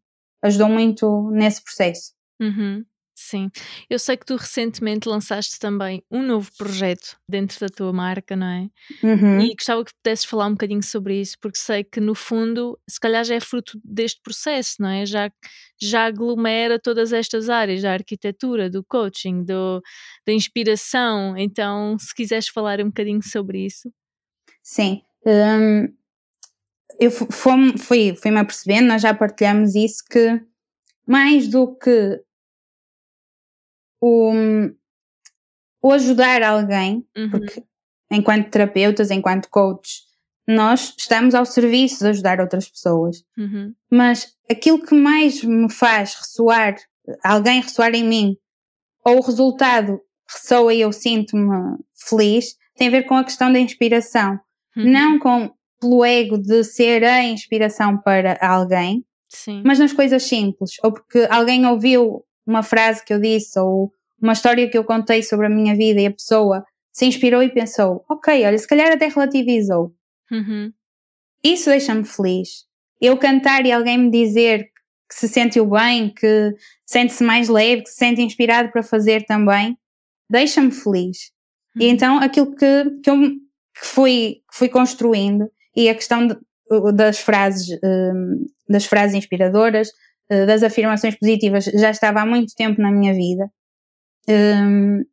[0.42, 2.12] ajudou muito nesse processo.
[2.40, 2.84] Uhum,
[3.22, 3.50] Sim,
[3.88, 8.46] eu sei que tu recentemente lançaste também um novo projeto dentro da tua marca, não
[8.46, 8.70] é?
[9.06, 9.40] Uhum.
[9.42, 12.98] E gostava que pudesses falar um bocadinho sobre isso, porque sei que no fundo, se
[12.98, 15.04] calhar já é fruto deste processo, não é?
[15.04, 15.30] Já,
[15.78, 19.82] já aglomera todas estas áreas, da arquitetura, do coaching, do,
[20.26, 21.36] da inspiração.
[21.36, 23.92] Então, se quiseres falar um bocadinho sobre isso.
[24.62, 25.02] Sim.
[25.26, 25.88] Hum,
[27.00, 30.40] eu fu- fui, fui, fui-me apercebendo, nós já partilhamos isso, que
[31.06, 32.20] mais do que
[34.00, 34.32] o,
[35.82, 37.62] o ajudar alguém, Uhum, porque
[38.10, 40.02] enquanto terapeutas, enquanto coaches,
[40.46, 43.24] nós estamos ao serviço de ajudar outras pessoas.
[43.38, 46.76] uhum, Mas aquilo que mais me faz ressoar
[47.24, 48.36] alguém ressoar em mim,
[49.04, 51.76] ou o resultado ressoa e eu sinto-me
[52.08, 54.38] feliz, tem a ver com a questão da inspiração.
[54.76, 54.84] Uhum.
[54.90, 59.62] Não com pelo ego de ser a inspiração para alguém, Sim.
[59.64, 64.32] mas nas coisas simples, ou porque alguém ouviu uma frase que eu disse, ou uma
[64.32, 68.04] história que eu contei sobre a minha vida e a pessoa se inspirou e pensou:
[68.08, 69.94] ok, olha, se calhar até relativizou.
[70.30, 70.72] Uhum.
[71.42, 72.66] Isso deixa-me feliz.
[73.00, 74.64] Eu cantar e alguém me dizer
[75.08, 79.76] que se sentiu bem, que sente-se mais leve, que se sente inspirado para fazer também,
[80.28, 81.32] deixa-me feliz.
[81.74, 81.82] Uhum.
[81.82, 83.16] E então aquilo que, que eu
[83.80, 86.37] que fui, que fui construindo e a questão de,
[86.94, 89.88] das frases, um, das frases inspiradoras,
[90.30, 93.50] uh, das afirmações positivas já estava há muito tempo na minha vida.
[94.28, 95.04] Um,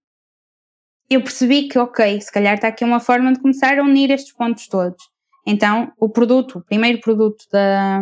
[1.10, 4.34] eu percebi que, ok, se calhar está aqui uma forma de começar a unir estes
[4.34, 5.02] pontos todos.
[5.46, 8.02] Então, o produto, o primeiro produto da,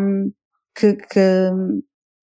[0.76, 1.52] que, que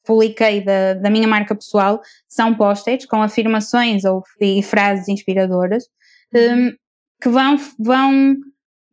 [0.04, 5.84] publiquei da, da, minha marca pessoal são posters com afirmações ou, e frases inspiradoras
[7.22, 8.34] que vão, vão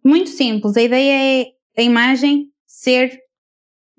[0.03, 0.77] muito simples.
[0.77, 3.17] A ideia é a imagem ser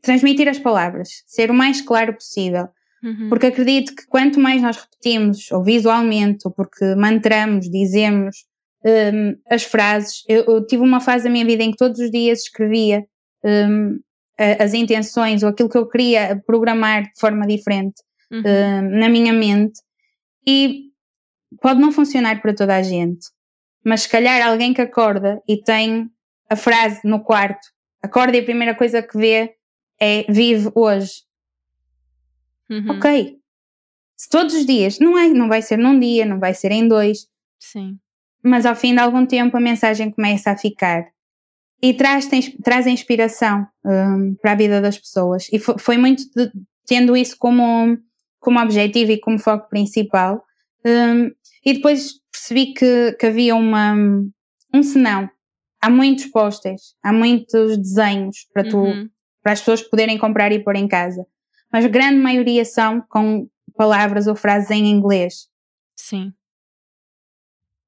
[0.02, 2.68] transmitir as palavras, ser o mais claro possível.
[3.02, 3.28] Uhum.
[3.28, 8.44] Porque acredito que quanto mais nós repetimos, ou visualmente, ou porque mantramos, dizemos
[8.84, 12.10] um, as frases, eu, eu, tive uma fase da minha vida em que todos os
[12.10, 13.04] dias escrevia
[13.44, 13.98] um,
[14.58, 18.40] as intenções ou aquilo que eu queria programar de forma diferente uhum.
[18.40, 19.80] um, na minha mente
[20.46, 20.90] e
[21.60, 23.26] pode não funcionar para toda a gente,
[23.84, 26.10] mas se calhar alguém que acorda e tem
[26.48, 27.66] a frase no quarto,
[28.02, 29.54] acorda e a primeira coisa que vê
[30.00, 31.30] é vive hoje
[32.70, 32.92] Uhum.
[32.92, 33.36] Ok.
[34.16, 36.86] Se todos os dias, não é, não vai ser num dia, não vai ser em
[36.86, 37.26] dois.
[37.58, 37.98] Sim.
[38.42, 41.04] Mas ao fim de algum tempo a mensagem começa a ficar
[41.82, 42.28] e traz,
[42.62, 45.48] traz a inspiração um, para a vida das pessoas.
[45.52, 46.50] E foi, foi muito de,
[46.86, 47.98] tendo isso como,
[48.38, 50.42] como objetivo e como foco principal.
[50.84, 51.30] Um,
[51.64, 53.94] e depois percebi que, que havia uma,
[54.74, 55.28] um senão.
[55.82, 59.08] Há muitos posters, há muitos desenhos para tu, uhum.
[59.42, 61.24] para as pessoas poderem comprar e pôr em casa
[61.72, 65.48] mas a grande maioria são com palavras ou frases em inglês.
[65.96, 66.32] Sim.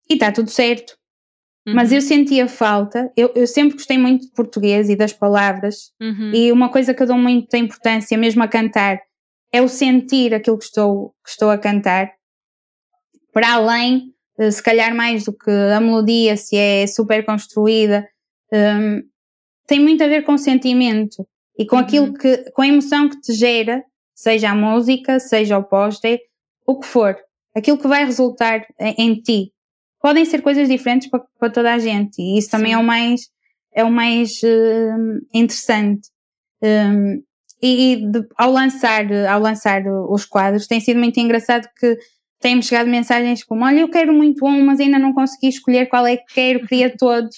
[0.08, 0.96] E está tudo certo.
[1.66, 1.74] Uhum.
[1.74, 6.32] Mas eu sentia falta, eu, eu, sempre gostei muito de português e das palavras, uhum.
[6.34, 9.00] e uma coisa que eu dou muita importância, mesmo a cantar,
[9.52, 12.10] é o sentir aquilo que estou, que estou a cantar,
[13.32, 14.12] para além,
[14.50, 18.06] se calhar mais do que a melodia, se é super construída,
[18.52, 19.02] um,
[19.66, 21.26] tem muito a ver com o sentimento
[21.58, 21.82] e com uhum.
[21.82, 23.82] aquilo que, com a emoção que te gera,
[24.14, 26.20] seja a música, seja o póster,
[26.66, 27.16] o que for,
[27.54, 29.52] aquilo que vai resultar em, em ti.
[30.00, 33.28] Podem ser coisas diferentes para, para, toda a gente e isso também é o mais,
[33.72, 36.08] é o mais uh, interessante.
[36.62, 37.22] Um,
[37.62, 41.96] e, e de, ao lançar, ao lançar os quadros tem sido muito engraçado que
[42.42, 46.06] têm-me chegado mensagens como olha eu quero muito um mas ainda não consegui escolher qual
[46.06, 47.36] é que quero, queria todos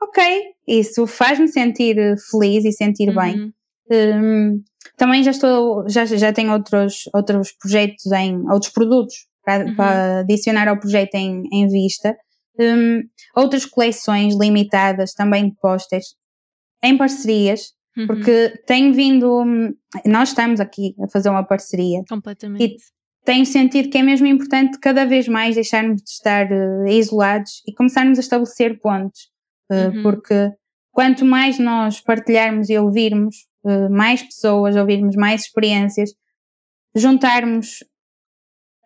[0.00, 1.96] ok, isso faz-me sentir
[2.30, 3.16] feliz e sentir uhum.
[3.16, 3.52] bem.
[3.90, 4.62] Um,
[4.96, 9.76] também já estou, já, já tenho outros, outros projetos em, outros produtos para, uhum.
[9.76, 12.16] para adicionar ao projeto em, em vista.
[12.58, 13.02] Um,
[13.36, 16.16] outras coleções limitadas também de posters
[16.82, 18.06] em parcerias, uhum.
[18.06, 19.74] porque tenho vindo, hum,
[20.06, 22.02] nós estamos aqui a fazer uma parceria.
[22.08, 22.76] Completamente.
[23.26, 27.74] Tenho sentido que é mesmo importante cada vez mais deixarmos de estar uh, isolados e
[27.74, 29.30] começarmos a estabelecer pontos.
[29.70, 30.02] Eh, uhum.
[30.02, 30.52] porque
[30.92, 36.10] quanto mais nós partilharmos e ouvirmos uh, mais pessoas, ouvirmos mais experiências,
[36.94, 37.84] juntarmos,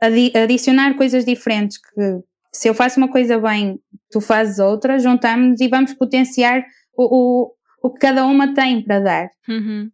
[0.01, 2.21] adi adicionar coisas diferentes que
[2.53, 3.79] se eu faço uma coisa bem,
[4.11, 6.65] tu fazes outra, juntamos e vamos potenciar
[6.97, 7.05] o,
[7.45, 9.29] o, o que cada uma tem para dar.
[9.49, 9.91] Uhum.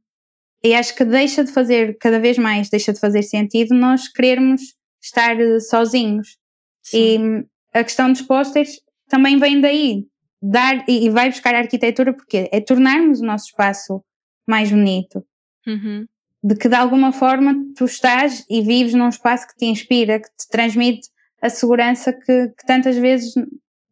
[0.66, 4.60] E acho que deixa de fazer, cada vez mais, deixa de fazer sentido nós querermos
[5.00, 6.36] estar uh, sozinhos.
[6.82, 7.44] Sim.
[7.72, 10.08] E a questão dos posters também vem daí
[10.42, 14.04] dar e, vai buscar a arquitetura porque é tornarmos o nosso espaço
[14.44, 15.24] mais bonito.
[15.64, 16.04] Uhum.
[16.42, 20.28] De que de alguma forma tu estás e vives num espaço que te inspira, que
[20.28, 21.08] te transmite
[21.40, 23.34] a segurança que, que tantas vezes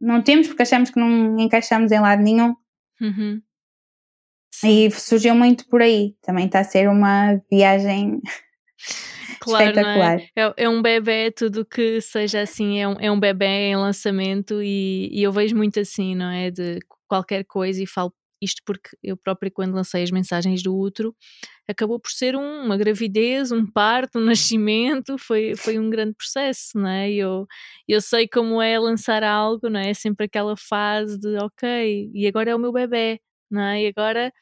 [0.00, 2.52] não temos porque achamos que não encaixamos em lado nenhum.
[3.00, 3.40] Uhum.
[4.62, 6.14] E surgiu muito por aí.
[6.22, 8.20] Também está a ser uma viagem
[9.40, 10.20] claro, espetacular.
[10.36, 10.42] É?
[10.42, 10.68] É, é?
[10.68, 15.22] um bebê, tudo que seja assim, é um, é um bebê em lançamento e, e
[15.22, 16.50] eu vejo muito assim, não é?
[16.50, 16.78] De
[17.08, 21.14] qualquer coisa e falo isto porque eu própria, quando lancei as mensagens do útero,
[21.68, 26.78] acabou por ser um, uma gravidez, um parto, um nascimento, foi, foi um grande processo,
[26.78, 27.10] não é?
[27.10, 27.46] Eu,
[27.88, 29.90] eu sei como é lançar algo, não é?
[29.90, 33.20] é sempre aquela fase de, ok, e agora é o meu bebê,
[33.54, 33.84] não é?
[33.84, 34.32] E agora,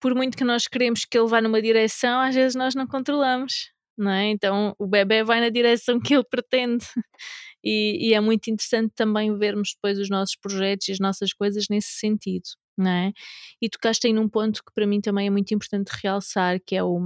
[0.00, 3.70] por muito que nós queremos que ele vá numa direção, às vezes nós não controlamos,
[3.96, 4.30] não é?
[4.30, 6.86] Então o bebê vai na direção que ele pretende.
[7.64, 11.66] E, e, é muito interessante também vermos depois os nossos projetos e as nossas coisas
[11.70, 12.42] nesse sentido,
[12.76, 13.12] não é?
[13.62, 16.82] E tocaste aí num ponto que para mim também é muito importante realçar, que é
[16.82, 16.98] o,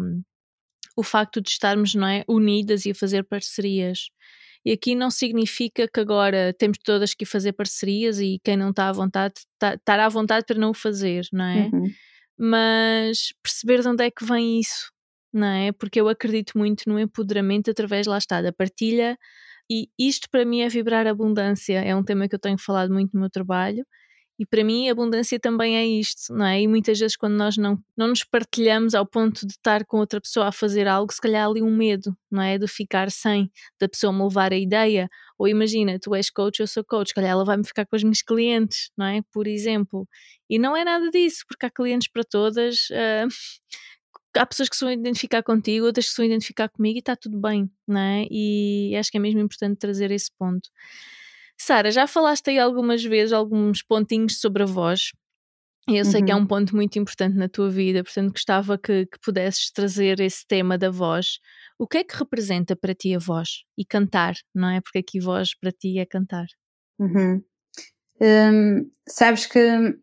[0.96, 4.08] o facto de estarmos, não é, unidas e a fazer parcerias.
[4.66, 8.88] E aqui não significa que agora temos todas que fazer parcerias e quem não está
[8.88, 11.70] à vontade, tá, estará à vontade para não o fazer, não é?
[11.72, 11.86] Uhum.
[12.36, 14.90] Mas perceber de onde é que vem isso,
[15.32, 15.70] não é?
[15.70, 19.16] Porque eu acredito muito no empoderamento através, lá está, da partilha
[19.70, 23.12] e isto para mim é vibrar abundância, é um tema que eu tenho falado muito
[23.14, 23.86] no meu trabalho.
[24.38, 26.60] E para mim, abundância também é isto, não é?
[26.60, 30.20] E muitas vezes, quando nós não, não nos partilhamos ao ponto de estar com outra
[30.20, 32.58] pessoa a fazer algo, se calhar ali um medo, não é?
[32.58, 35.08] De ficar sem, da pessoa me levar a ideia.
[35.38, 38.04] Ou imagina, tu és coach, eu sou coach, se calhar ela vai-me ficar com os
[38.04, 39.22] meus clientes, não é?
[39.32, 40.06] Por exemplo.
[40.50, 42.90] E não é nada disso, porque há clientes para todas.
[42.90, 43.28] Uh,
[44.36, 47.16] há pessoas que se vão identificar contigo, outras que se vão identificar comigo e está
[47.16, 48.26] tudo bem, não é?
[48.30, 50.68] E acho que é mesmo importante trazer esse ponto.
[51.58, 55.10] Sara, já falaste aí algumas vezes alguns pontinhos sobre a voz.
[55.88, 56.26] Eu sei uhum.
[56.26, 56.42] que é uhum.
[56.42, 60.76] um ponto muito importante na tua vida, portanto gostava que, que pudesses trazer esse tema
[60.76, 61.38] da voz.
[61.78, 63.62] O que é que representa para ti a voz?
[63.78, 64.80] E cantar, não é?
[64.80, 66.46] Porque aqui voz para ti é cantar.
[66.98, 67.40] Uhum.
[68.20, 69.58] Hum, sabes que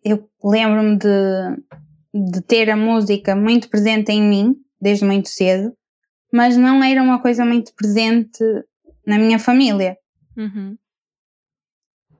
[0.06, 5.76] eu lembro-me de, de ter a música muito presente em mim, desde muito cedo,
[6.32, 8.43] mas não era uma coisa muito presente
[9.06, 9.97] na minha família.
[10.38, 10.78] Uhum.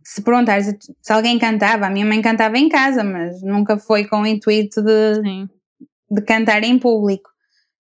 [0.04, 4.22] Se perguntares se alguém cantava, a minha mãe cantava em casa, mas nunca foi com
[4.22, 5.22] o intuito de,
[6.12, 7.30] de cantar em público.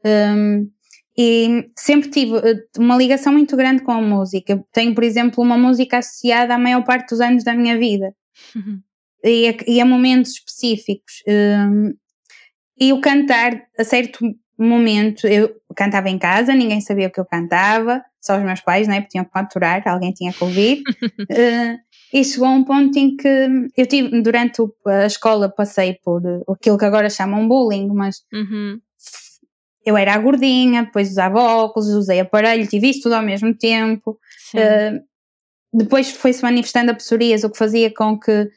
[0.05, 0.69] Um,
[1.17, 4.63] e sempre tive eh, uma ligação muito grande com a música.
[4.71, 8.13] Tenho, por exemplo, uma música associada à maior parte dos anos da minha vida.
[8.55, 8.81] Uhum.
[9.25, 11.23] E, a, e, a, momentos específicos.
[11.25, 11.93] Um,
[12.77, 14.19] e o cantar, a certo
[14.57, 18.85] momento, eu cantava em casa, ninguém sabia o que eu cantava, só os meus pais,
[18.85, 20.83] né, porque tinham que maturar, alguém tinha que ouvir.
[21.01, 21.79] uh,
[22.13, 26.77] e chegou a um ponto em que eu tive, durante a escola, passei por aquilo
[26.77, 28.79] que agora chamam bullying, mas uhum.
[29.83, 34.19] eu era a gordinha, depois usava óculos, usei aparelho, tive isso tudo ao mesmo tempo.
[34.53, 35.03] Uh,
[35.73, 38.47] depois foi-se manifestando a psoríase, o que fazia com que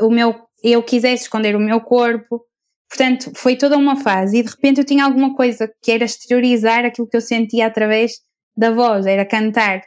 [0.00, 0.34] o meu,
[0.64, 2.46] eu quisesse esconder o meu corpo.
[2.88, 6.86] Portanto, foi toda uma fase e de repente eu tinha alguma coisa que era exteriorizar
[6.86, 8.12] aquilo que eu sentia através
[8.56, 9.82] da voz, era cantar.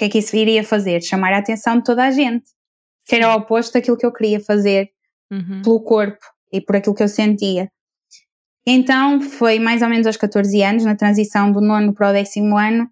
[0.00, 1.02] O que é que isso iria fazer?
[1.02, 2.46] Chamar a atenção de toda a gente.
[3.04, 4.88] Que era o oposto daquilo que eu queria fazer
[5.30, 5.60] uhum.
[5.62, 7.70] pelo corpo e por aquilo que eu sentia.
[8.66, 12.56] Então foi mais ou menos aos 14 anos, na transição do nono para o décimo
[12.56, 12.88] ano,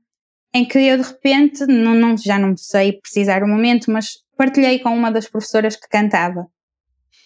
[0.53, 4.79] em que eu de repente, não, não, já não sei precisar o momento, mas partilhei
[4.79, 6.47] com uma das professoras que cantava,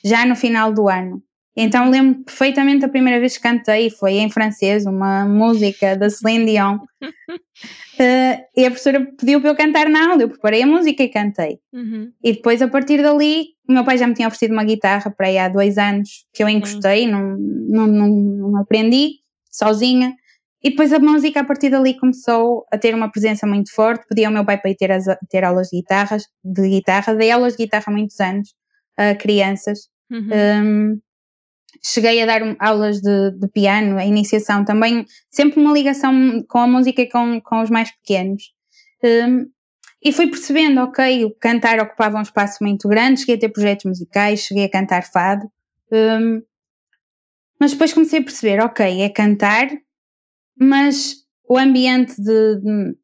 [0.05, 1.21] já no final do ano.
[1.57, 6.47] Então lembro perfeitamente a primeira vez que cantei, foi em francês, uma música da Celine
[6.47, 6.77] Dion.
[6.77, 6.81] uh,
[8.57, 11.59] e a professora pediu para eu cantar na aula, eu preparei a música e cantei.
[11.73, 12.11] Uhum.
[12.25, 15.27] E depois, a partir dali, o meu pai já me tinha oferecido uma guitarra para
[15.27, 19.17] aí há dois anos, que eu encostei, não, não, não, não aprendi,
[19.51, 20.15] sozinha.
[20.65, 24.07] E depois a música, a partir dali, começou a ter uma presença muito forte.
[24.09, 27.31] Pedi ao meu pai para ir ter, as, ter aulas de, guitarras, de guitarra, dei
[27.31, 28.55] aulas de guitarra há muitos anos
[28.97, 29.89] a crianças.
[30.11, 30.29] Uhum.
[30.33, 31.01] Um,
[31.85, 36.67] cheguei a dar aulas de, de, piano, a iniciação também, sempre uma ligação com a
[36.67, 38.53] música e com, com os mais pequenos.
[39.03, 39.51] Um,
[40.05, 43.85] e fui percebendo, ok, o cantar ocupava um espaço muito grande, cheguei a ter projetos
[43.85, 45.45] musicais, cheguei a cantar fado,
[45.93, 46.43] um,
[47.59, 49.69] mas depois comecei a perceber, ok, é cantar,
[50.59, 51.17] mas
[51.49, 52.97] o ambiente de, de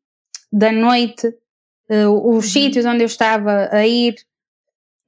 [0.51, 1.29] da noite,
[1.91, 2.51] uh, os uhum.
[2.51, 4.15] sítios onde eu estava a ir,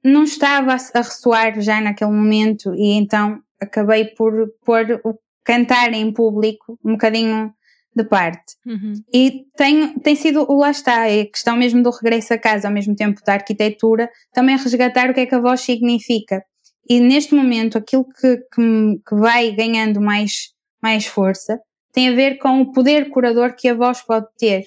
[0.03, 4.33] não estava a, a ressoar já naquele momento e então acabei por
[4.65, 7.53] pôr o cantar em público um bocadinho
[7.95, 8.55] de parte.
[8.65, 8.93] Uhum.
[9.13, 12.73] E tem, tem sido, lá está, é a questão mesmo do regresso a casa, ao
[12.73, 16.41] mesmo tempo da arquitetura, também resgatar o que é que a voz significa.
[16.89, 21.59] E neste momento, aquilo que, que, que vai ganhando mais, mais força
[21.93, 24.63] tem a ver com o poder curador que a voz pode ter.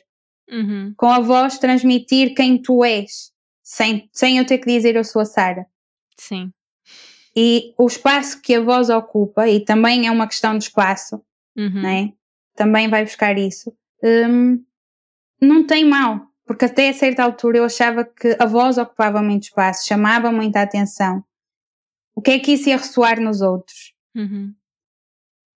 [0.50, 0.92] Uhum.
[0.96, 3.32] Com a voz transmitir quem tu és,
[3.62, 5.64] sem, sem eu ter que dizer eu sou a Sara.
[6.18, 6.50] Sim.
[7.36, 11.20] E o espaço que a voz ocupa, e também é uma questão de espaço,
[11.56, 11.82] uhum.
[11.82, 12.12] né?
[12.54, 14.64] também vai buscar isso, um,
[15.40, 19.44] não tem mal, porque até a certa altura eu achava que a voz ocupava muito
[19.44, 21.22] espaço, chamava muita atenção.
[22.14, 23.92] O que é que isso ia ressoar nos outros?
[24.14, 24.54] Uhum.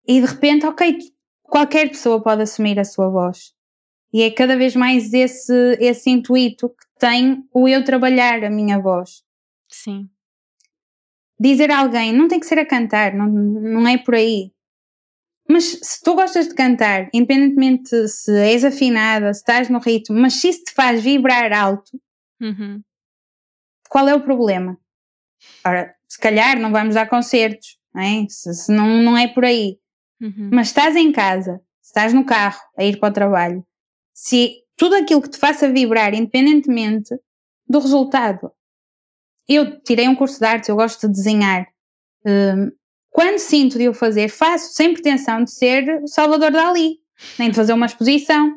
[0.07, 0.99] E de repente, ok,
[1.43, 3.53] qualquer pessoa pode assumir a sua voz.
[4.13, 8.81] E é cada vez mais esse, esse intuito que tem o eu trabalhar a minha
[8.81, 9.23] voz.
[11.39, 14.53] Dizer a alguém, não tem que ser a cantar, não, não é por aí.
[15.49, 20.35] Mas se tu gostas de cantar, independentemente se és afinada, se estás no ritmo, mas
[20.35, 21.99] se isso te faz vibrar alto,
[22.41, 22.81] Uhum.
[23.89, 24.79] qual é o problema?
[25.67, 28.27] Ora, se calhar não vamos dar concertos, não é?
[28.29, 29.79] Se, se não, não é por aí.
[30.21, 30.51] Uhum.
[30.53, 33.65] Mas estás em casa, estás no carro a ir para o trabalho,
[34.15, 37.15] se tudo aquilo que te faça vibrar, independentemente
[37.69, 38.53] do resultado.
[39.49, 41.67] Eu tirei um curso de artes, eu gosto de desenhar.
[42.27, 42.71] Hum,
[43.11, 46.99] quando sinto de o fazer, faço sem pretensão de ser Salvador Dali,
[47.39, 48.55] nem de fazer uma exposição.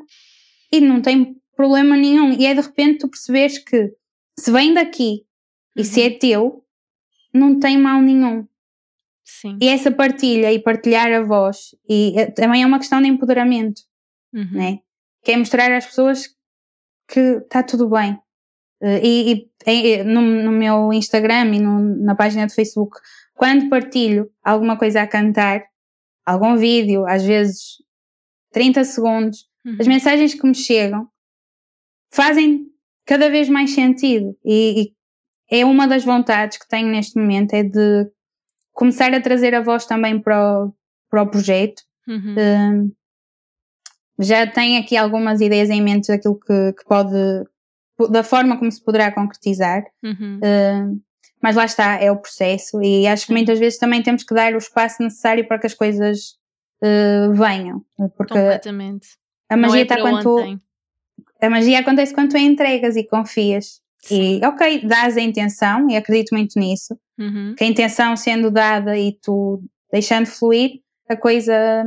[0.72, 2.34] E não tem problema nenhum.
[2.34, 3.92] E é de repente tu perceberes que
[4.38, 5.26] se vem daqui
[5.76, 6.64] e se é teu,
[7.34, 8.46] não tem mal nenhum.
[9.24, 9.58] Sim.
[9.62, 13.82] E essa partilha e partilhar a voz, e eh, também é uma questão de empoderamento,
[14.34, 14.50] Uhum.
[14.52, 14.80] né?
[15.24, 16.28] que é mostrar às pessoas
[17.08, 18.20] que está tudo bem.
[18.82, 19.32] Eh, E,
[19.68, 22.98] e- e no, no meu Instagram e no- na página do Facebook,
[23.36, 25.64] quando partilho alguma coisa a cantar,
[26.26, 27.78] algum vídeo, às vezes
[28.52, 29.78] 30 segundos, Uhum.
[29.80, 31.08] as mensagens que me chegam
[32.12, 32.66] fazem
[33.06, 34.94] cada vez mais sentido e,
[35.50, 38.10] e é uma das vontades que tenho neste momento é de
[38.74, 40.74] começar a trazer a voz também para o,
[41.10, 41.82] para o projeto.
[42.08, 42.36] Uhum.
[42.38, 42.92] Hum,
[44.20, 47.12] já tenho aqui algumas ideias em mente daquilo que, que pode,
[48.10, 50.40] da forma como se poderá concretizar, Uhum.
[50.44, 51.00] hum,
[51.42, 54.54] mas lá está, é o processo e acho que muitas vezes também temos que dar
[54.54, 56.36] o espaço necessário para que as coisas
[56.84, 57.84] uh, venham,
[58.18, 59.08] porque Completamente.
[59.50, 60.60] a Não magia é está quando tu, ontem.
[61.42, 63.82] a magia acontece quando tu entregas e confias.
[64.04, 64.40] Sim.
[64.42, 67.54] E ok, dás a intenção, e acredito muito nisso, Uhum.
[67.56, 71.84] que a intenção sendo dada e tu deixando fluir, a coisa,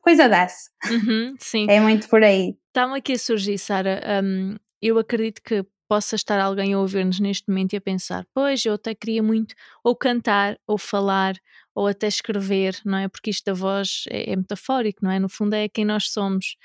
[0.00, 0.70] coisa dá-se.
[0.90, 1.34] Uhum.
[1.38, 1.66] Sim.
[1.68, 2.56] É muito por aí.
[2.68, 4.00] Está-me aqui a surgir, Sara.
[4.24, 4.56] hum,
[4.88, 8.74] eu acredito que possa estar alguém a ouvir-nos neste momento e a pensar: pois, eu
[8.74, 11.34] até queria muito ou cantar, ou falar,
[11.74, 13.08] ou até escrever, não é?
[13.08, 15.18] Porque isto da voz é, é metafórico, não é?
[15.18, 16.56] No fundo, é quem nós somos.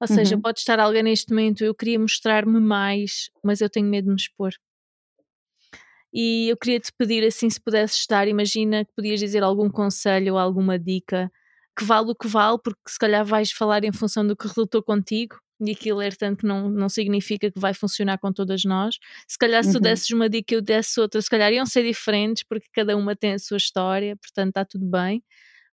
[0.00, 0.42] Ou seja, Uhum.
[0.42, 4.16] pode estar alguém neste momento, eu queria mostrar-me mais, mas eu tenho medo de me
[4.16, 4.52] expor.
[6.12, 10.34] E eu queria te pedir assim, se pudesses estar, imagina que podias dizer algum conselho
[10.34, 11.30] ou alguma dica
[11.76, 14.82] que vale o que vale, porque se calhar vais falar em função do que resultou
[14.82, 18.96] contigo e aquilo é tanto que não, não significa que vai funcionar com todas nós.
[19.26, 19.80] Se calhar se tu Uhum.
[19.80, 23.16] desses uma dica e eu desse outra, se calhar iam ser diferentes, porque cada uma
[23.16, 25.22] tem a sua história, portanto está tudo bem.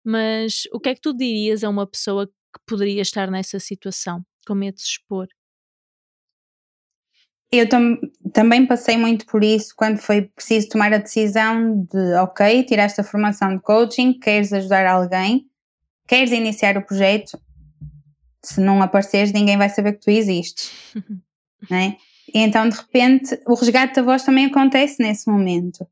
[0.04, 4.24] Mas o que é que tu dirias a uma pessoa que poderia estar nessa situação,
[4.46, 5.28] com medo de se expor?
[7.52, 7.96] Eu tam
[8.32, 13.04] também passei muito por isso quando foi preciso tomar a decisão de, ok, tiraste a
[13.04, 15.46] formação de coaching, queres ajudar alguém,
[16.08, 17.38] queres iniciar o projeto,
[18.46, 20.72] se não apareceres ninguém vai saber que tu existes,
[21.70, 21.96] não é?
[22.32, 25.86] E então de repente o resgate da voz também acontece nesse momento.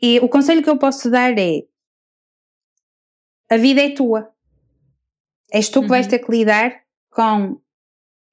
[0.00, 1.62] E o conselho que eu posso dar é
[3.50, 4.30] a vida é tua.
[5.52, 6.10] És tu que vais Uhum.
[6.10, 6.72] ter que lidar
[7.10, 7.60] com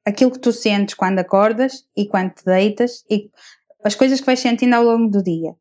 [0.06, 3.30] aquilo que tu sentes quando acordas e quando te deitas e
[3.84, 5.56] as coisas que vais sentindo ao longo do dia.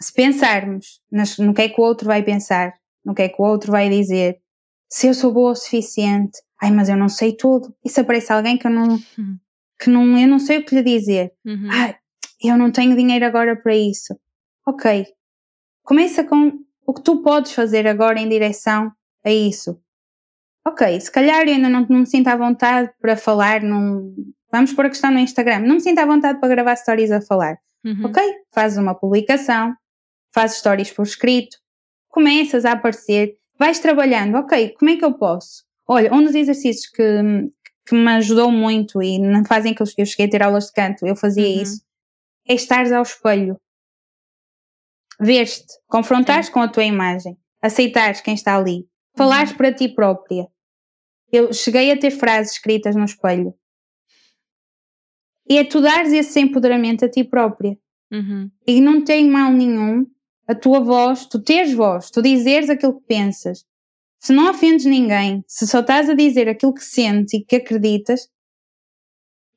[0.00, 2.72] Se pensarmos no que é que o outro vai pensar,
[3.04, 4.40] no que é que o outro vai dizer,
[4.88, 7.74] se eu sou boa o suficiente, ai, mas eu não sei tudo.
[7.84, 8.88] E se aparece alguém que eu não,
[9.18, 9.38] Uhum.
[9.80, 11.68] que não, eu não sei o que lhe dizer, Uhum.
[11.70, 11.96] ai,
[12.42, 14.18] eu não tenho dinheiro agora para isso.
[14.66, 15.06] Ok.
[15.82, 16.52] Começa com
[16.86, 18.92] o que tu podes fazer agora em direção
[19.24, 19.80] a isso.
[20.66, 24.14] Ok, se calhar eu ainda não, não me sinto à vontade para falar num.
[24.52, 25.60] Vamos pôr a questão no Instagram.
[25.60, 27.58] Não me sinto à vontade para gravar stories a falar.
[27.84, 28.06] Uhum.
[28.06, 28.22] Ok?
[28.52, 29.74] Fazes uma publicação,
[30.34, 31.56] fazes stories por escrito,
[32.08, 34.36] começas a aparecer, vais trabalhando.
[34.36, 35.64] Ok, como é que eu posso?
[35.88, 37.02] Olha, um dos exercícios que,
[37.86, 40.72] que me ajudou muito e na fase em que eu cheguei a ter aulas de
[40.72, 41.62] canto, eu fazia Uhum.
[41.62, 41.82] isso,
[42.46, 43.58] é estares ao espelho.
[45.20, 48.86] Ver-te, confrontares com a tua imagem, aceitares quem está ali,
[49.16, 50.46] falares para ti própria.
[51.32, 53.54] Eu cheguei a ter frases escritas no espelho.
[55.48, 57.76] E é tu dares esse empoderamento a ti própria.
[58.12, 58.50] Uhum.
[58.66, 60.06] E não tem mal nenhum
[60.46, 63.66] a tua voz, tu teres voz, tu dizeres aquilo que pensas.
[64.20, 68.28] Se não ofendes ninguém, se só estás a dizer aquilo que sentes e que acreditas,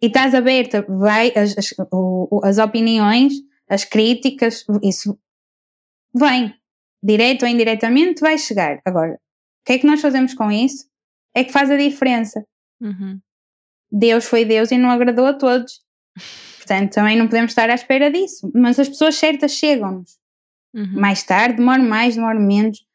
[0.01, 1.73] e estás aberta, vai, as, as,
[2.43, 3.33] as opiniões,
[3.69, 5.17] as críticas, isso
[6.13, 6.53] vem.
[7.03, 8.79] Direto ou indiretamente vai chegar.
[8.85, 10.85] Agora, o que é que nós fazemos com isso?
[11.35, 12.45] É que faz a diferença.
[12.79, 13.19] Uhum.
[13.91, 15.81] Deus foi Deus e não agradou a todos.
[16.57, 18.51] Portanto, também não podemos estar à espera disso.
[18.53, 20.19] Mas as pessoas certas chegam-nos.
[20.73, 20.99] Uhum.
[20.99, 22.85] Mais tarde, demora mais, demora menos.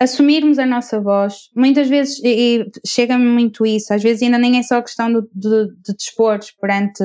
[0.00, 1.50] Assumirmos a nossa voz.
[1.54, 5.28] Muitas vezes, e, e chega-me muito isso, às vezes ainda nem é só questão do-
[5.34, 7.04] de, de expores perante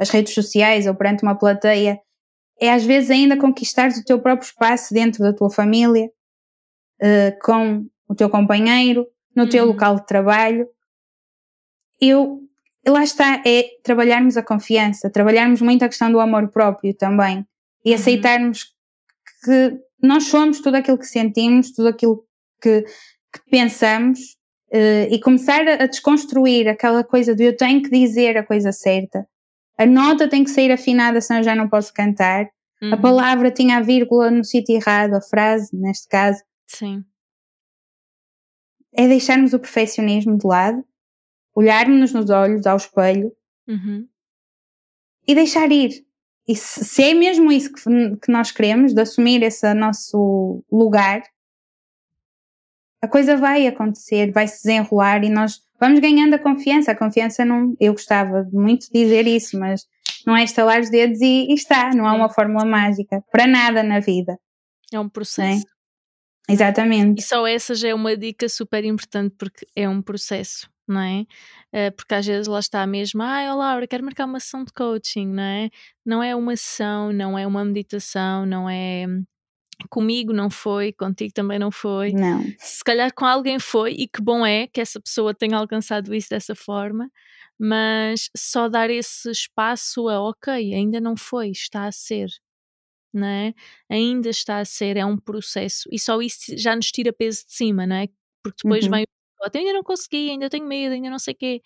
[0.00, 1.98] as redes sociais ou perante uma plateia.
[2.60, 6.08] É às vezes ainda conquistares o teu próprio espaço dentro da tua família,
[7.00, 9.06] eh, com o teu companheiro,
[9.36, 9.70] no teu Uhum.
[9.72, 10.66] local de trabalho.
[12.00, 12.40] Eu,
[12.86, 17.46] lá está, é trabalharmos a confiança, trabalharmos muito a questão do amor próprio também
[17.84, 17.94] e Uhum.
[17.96, 18.64] aceitarmos
[19.44, 22.24] que nós somos tudo aquilo que sentimos, tudo aquilo
[22.60, 24.18] que, que pensamos
[24.72, 28.72] eh, e começar a, a desconstruir aquela coisa de eu tenho que dizer a coisa
[28.72, 29.26] certa.
[29.78, 32.46] A nota tem que sair afinada, senão eu já não posso cantar.
[32.82, 33.00] A Uhum.
[33.00, 36.42] palavra tinha a vírgula no sítio errado, a frase, neste caso.
[36.66, 37.04] Sim.
[38.92, 40.84] É deixarmos o perfeccionismo de lado,
[41.54, 43.32] olharmos nos olhos, ao espelho
[43.68, 44.06] Uhum.
[45.26, 46.04] e deixar ir.
[46.46, 47.82] E se, se é mesmo isso que,
[48.16, 51.22] que nós queremos, de assumir esse nosso lugar,
[53.02, 56.92] a coisa vai acontecer, vai se desenrolar e nós vamos ganhando a confiança.
[56.92, 57.74] A confiança não.
[57.80, 59.84] Eu gostava de muito dizer isso, mas
[60.24, 61.90] não é estalar os dedos e, e está.
[61.90, 64.38] Não há uma fórmula mágica para nada na vida.
[64.92, 65.66] É um processo.
[66.48, 67.20] Exatamente.
[67.20, 71.24] E só essa já é uma dica super importante porque é um processo, não é?
[71.72, 75.26] Eh, porque às vezes lá está mesmo, ah, Laura, quero marcar uma sessão de coaching,
[75.28, 75.70] não é?
[76.04, 79.06] Não é uma sessão, não é uma meditação, não é
[79.90, 82.12] comigo não foi, contigo também não foi.
[82.12, 82.42] Não.
[82.58, 86.28] Se calhar com alguém foi, e que bom é que essa pessoa tenha alcançado isso
[86.30, 87.10] dessa forma,
[87.58, 92.28] mas só dar esse espaço a ok, ainda não foi, está a ser.
[93.12, 93.54] Não é?
[93.90, 97.52] Ainda está a ser, é um processo e só isso já nos tira peso de
[97.52, 98.08] cima, não é?
[98.42, 98.90] Porque depois Uhum.
[98.92, 99.04] vem
[99.54, 101.62] "Eu ainda não consegui, ainda tenho medo, ainda não sei o quê.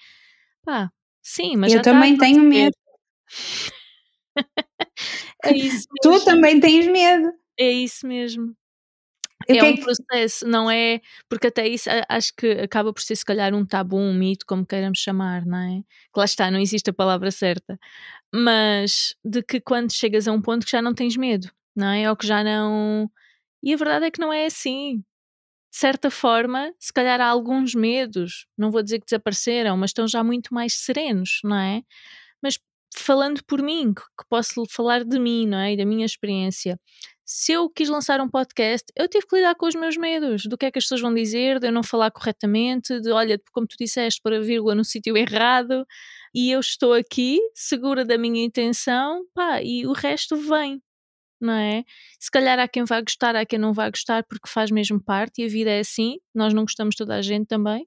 [0.65, 0.91] Pá,
[1.23, 2.49] sim, mas Eu a também tenho acontecer.
[2.65, 2.77] medo.
[5.45, 6.25] É isso Tu mesmo.
[6.25, 7.33] também tens medo.
[7.59, 8.55] É isso mesmo.
[9.49, 11.01] É é um processo, não é?
[11.29, 14.67] Porque até isso acho que acaba por ser se calhar um tabu, um mito, como
[14.67, 15.83] queiramos chamar, não é?
[16.13, 17.79] Que lá está, não existe a palavra certa.
[18.35, 22.11] Mas de que quando chegas a um ponto que já não tens medo, não é?
[22.11, 23.11] Ou que já não.
[23.63, 25.03] E a verdade é que não é assim.
[25.73, 30.09] De certa forma, se calhar há alguns medos, não vou dizer que desapareceram, mas estão
[30.09, 31.83] já muito mais serenos, não é?
[32.43, 32.59] Mas
[32.97, 35.75] falando por mim, que posso falar de mim, não é?
[35.75, 36.79] E da minha experiência.
[37.25, 40.57] Se eu quis lançar um podcast, eu tive que lidar com os meus medos, do
[40.57, 43.67] que é que as pessoas vão dizer, de eu não falar corretamente, de olha, como
[43.67, 45.85] tu disseste, pôr a vírgula no sítio errado,
[46.35, 50.81] e eu estou aqui, segura da minha intenção, pá, e o resto vem,
[51.41, 51.85] não é?
[52.19, 55.43] Se calhar há quem vá gostar, há quem não vá gostar, porque faz mesmo parte,
[55.43, 57.87] e a vida é assim, nós não gostamos toda a gente também,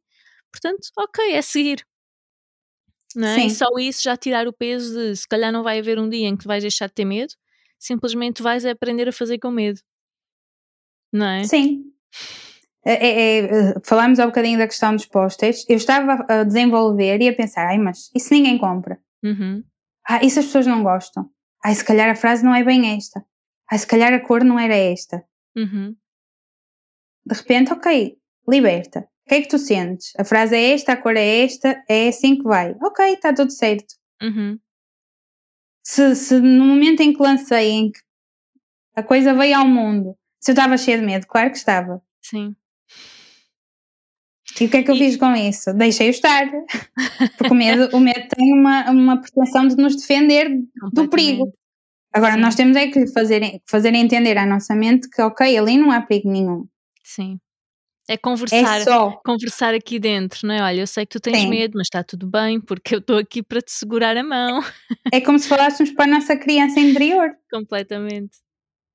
[0.52, 1.86] portanto, ok, é seguir.
[3.16, 3.46] Não é?
[3.46, 3.56] E Sim.
[3.56, 6.36] só isso já tirar o peso de se calhar não vai haver um dia em
[6.36, 7.34] que tu vais deixar de ter medo,
[7.78, 9.80] simplesmente vais aprender a fazer com medo.
[11.12, 11.44] Não é?
[11.44, 11.86] Sim.
[12.86, 15.66] É, é, é, falámos há bocadinho da questão dos posters.
[15.68, 19.00] Eu estava a desenvolver e a pensar, ai, mas e se ninguém compra?
[19.24, 19.64] Uhum.
[20.08, 21.30] Ah, e se as pessoas não gostam?
[21.64, 23.24] Ai, se calhar a frase não é bem esta.
[23.72, 25.24] Ai, se calhar a cor não era esta.
[25.56, 25.96] Uhum.
[27.26, 28.18] De repente, ok,
[28.48, 29.08] liberta.
[29.26, 30.14] O que é que tu sentes?
[30.18, 32.76] A frase é esta, a cor é esta, é assim que vai.
[32.82, 33.94] Ok, está tudo certo.
[34.22, 34.60] Uhum.
[35.84, 38.00] Se, se no momento em que lancei, em que
[38.96, 42.02] a coisa veio ao mundo, se eu estava cheia de medo, claro que estava.
[42.22, 42.56] Sim.
[44.60, 45.74] E o que é que eu fiz com isso?
[45.74, 46.46] Deixei-o estar.
[47.38, 50.50] Porque o medo, o medo tem uma, uma pretensão de nos defender
[50.92, 51.54] do perigo.
[52.14, 52.40] Agora, Sim.
[52.42, 56.02] nós temos é que fazer, fazer entender à nossa mente que, ok, ali não há
[56.02, 56.66] perigo nenhum.
[57.04, 57.40] Sim.
[58.10, 59.12] É É conversar, só.
[59.26, 60.62] conversar aqui dentro, não é?
[60.64, 61.50] Olha, eu sei que tu tens Sim.
[61.50, 64.62] medo, mas está tudo bem, porque eu estou aqui para te segurar a mão.
[65.14, 67.32] É como se falássemos para a nossa criança interior.
[67.52, 68.38] Completamente.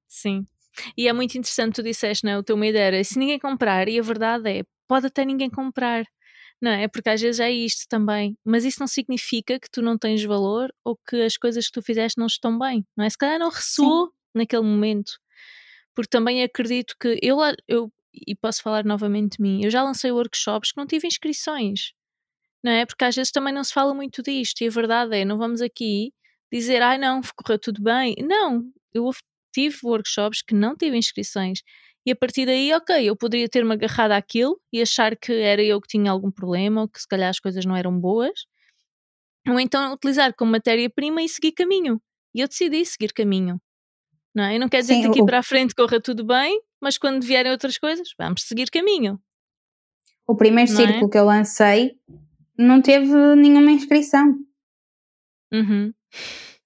[0.08, 0.46] Sim.
[0.96, 2.38] E é muito interessante, tu disseste, não é?
[2.38, 6.04] O teu medo era se ninguém comprar, e a verdade é, pode até ninguém comprar,
[6.64, 6.88] não é?
[6.88, 8.38] Porque às vezes é isto também.
[8.42, 11.82] Mas isso não significa que tu não tens valor ou que as coisas que tu
[11.82, 13.10] fizeste não estão bem, não é?
[13.10, 15.12] Se calhar não ressoou naquele momento.
[15.94, 17.36] Porque também acredito que eu,
[17.68, 17.92] eu,
[18.26, 21.92] e posso falar novamente de mim, eu já lancei workshops que não tive inscrições,
[22.64, 22.86] não é?
[22.86, 25.60] Porque às vezes também não se fala muito disto, e a verdade é, não vamos
[25.60, 26.12] aqui
[26.50, 28.14] dizer, ai não, correu tudo bem.
[28.20, 28.62] Não,
[28.94, 29.10] eu
[29.52, 31.60] tive workshops que não tive inscrições.
[32.06, 35.80] E a partir daí, ok, eu poderia ter-me agarrado àquilo e achar que era eu
[35.80, 38.44] que tinha algum problema ou que se calhar as coisas não eram boas.
[39.48, 42.00] Ou então utilizar como matéria-prima e seguir caminho.
[42.34, 43.60] E eu decidi seguir caminho.
[44.34, 44.56] Não é?
[44.56, 46.98] Eu não quero dizer Sim, que daqui o- para a frente corra tudo bem, mas
[46.98, 49.18] quando vierem outras coisas, vamos seguir caminho.
[50.26, 50.86] O primeiro Não é?
[50.86, 51.92] círculo que eu lancei
[52.58, 54.34] não teve nenhuma inscrição.
[55.52, 55.92] Uhum.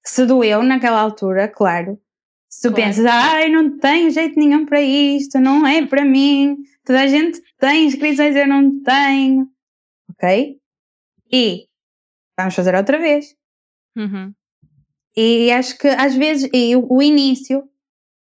[0.05, 2.01] Se doeu naquela altura, claro.
[2.49, 2.89] Se tu Claro.
[2.91, 7.43] pensas, ai, não tenho jeito nenhum para isto, não é para mim, toda a gente
[7.59, 9.51] tem inscrições, eu não tenho.
[10.11, 10.59] Ok?
[11.31, 11.69] E
[12.39, 13.37] vamos fazer outra vez.
[13.97, 14.33] Uhum.
[15.17, 17.69] E acho que às vezes, e o, o início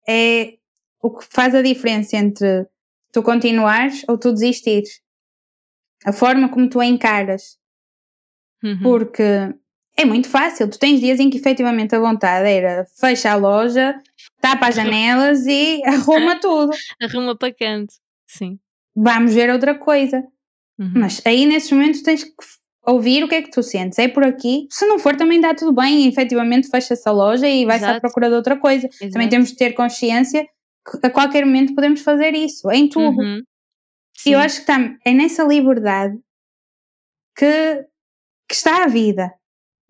[0.08, 0.56] é
[1.02, 2.66] o que faz a diferença entre
[3.12, 5.02] tu continuares ou tu desistires.
[6.04, 7.58] A forma como tu a encaras.
[8.62, 8.80] Uhum.
[8.82, 9.54] Porque
[9.96, 10.68] é muito fácil.
[10.68, 14.00] Tu tens dias em que efetivamente a vontade era fecha a loja,
[14.40, 16.72] tapa as janelas e arruma tudo.
[17.02, 17.94] Arruma para canto,
[18.26, 18.58] sim.
[18.94, 20.22] Vamos ver outra coisa.
[20.78, 20.92] Uhum.
[20.96, 22.34] Mas aí nesses momentos tens que
[22.86, 23.98] ouvir o que é que tu sentes.
[23.98, 24.66] É por aqui.
[24.70, 26.06] Se não for, também dá tudo bem.
[26.06, 28.88] Efetivamente fecha-se a loja e vai-se à procura de outra coisa.
[28.88, 29.30] Também Exato.
[29.30, 33.20] temos de ter consciência que a qualquer momento podemos fazer isso, em tudo.
[33.20, 33.42] Uhum.
[34.26, 36.18] E eu acho que tá, é nessa liberdade
[37.36, 37.86] que,
[38.48, 39.32] que está a vida.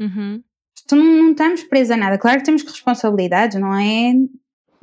[0.00, 0.42] Uhum.
[0.88, 2.18] Tu não, não estamos presos a nada.
[2.18, 4.12] Claro que temos responsabilidades, não é?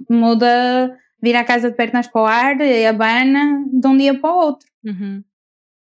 [0.10, 4.32] Muda, vir à casa de pernas para o ar, e abana de um dia para
[4.32, 4.68] o outro.
[4.84, 5.24] Uhum.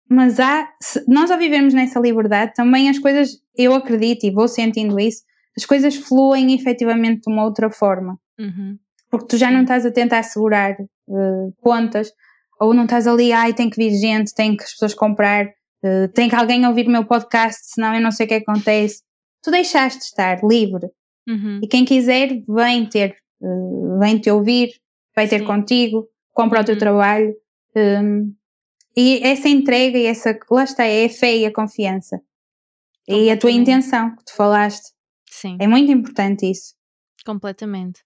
[0.08, 4.46] Mas há, se nós ao vivermos nessa liberdade, também as coisas, eu acredito e vou
[4.46, 5.24] sentindo isso,
[5.56, 8.18] as coisas fluem efetivamente de uma outra forma.
[8.38, 8.78] Uhum.
[9.10, 12.12] Porque tu já não estás a tentar segurar eh, pontas,
[12.60, 15.46] ou não estás ali, ai, tem que vir gente, tem que as pessoas comprar,
[15.82, 19.02] eh, tem que alguém ouvir o meu podcast, senão eu não sei o que acontece.
[19.46, 20.88] Tu deixaste de estar livre.
[21.28, 21.60] Uhum.
[21.62, 24.70] E quem quiser, vem ter, eh, vem te ouvir,
[25.14, 25.44] vai ter Sim.
[25.46, 26.78] contigo, compra o teu Uhum.
[26.80, 27.32] trabalho.
[27.76, 28.34] hum,
[28.96, 32.18] e essa entrega e essa, lá está, é a fé e a confiança.
[33.06, 34.92] E a tua intenção que tu falaste.
[35.30, 35.56] Sim.
[35.60, 36.74] É muito importante isso.
[37.24, 38.00] Completamente.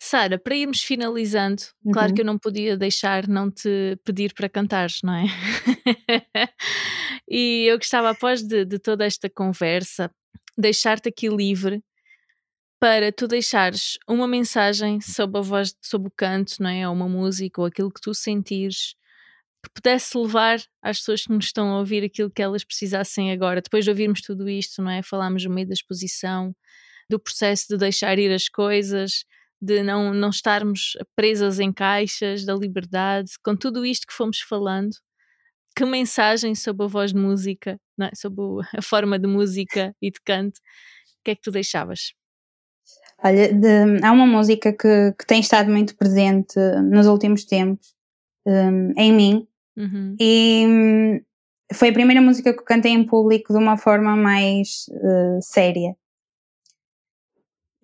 [0.00, 1.62] Sara, para irmos finalizando,
[1.92, 2.14] claro Uhum.
[2.14, 5.24] que eu não podia deixar não te pedir para cantares, não é?
[7.28, 10.10] e eu gostava, após de, de toda esta conversa,
[10.60, 11.82] deixar-te aqui livre
[12.80, 16.88] para tu deixares uma mensagem sobre a voz, sobre o canto, não é?
[16.88, 18.94] Ou uma música, ou aquilo que tu sentires,
[19.62, 23.60] que pudesse levar às pessoas que nos estão a ouvir aquilo que elas precisassem agora.
[23.60, 25.02] Depois de ouvirmos tudo isto, não é?
[25.02, 26.54] Falámos no meio da exposição,
[27.10, 29.24] do processo de deixar ir as coisas,
[29.60, 34.96] de não, não estarmos presas em caixas, da liberdade, com tudo isto que fomos falando,
[35.76, 38.10] que mensagem sobre a voz de música, é?
[38.14, 38.42] sobre
[38.76, 42.12] a forma de música e de canto, o que é que tu deixavas?
[43.22, 46.58] Olha, de- há uma música que, que tem estado muito presente
[46.90, 47.94] nos últimos tempos
[48.46, 49.46] hum, em mim
[49.76, 51.20] Uhum, e hum,
[51.72, 55.94] foi a primeira música que eu cantei em público de uma forma mais eh, séria.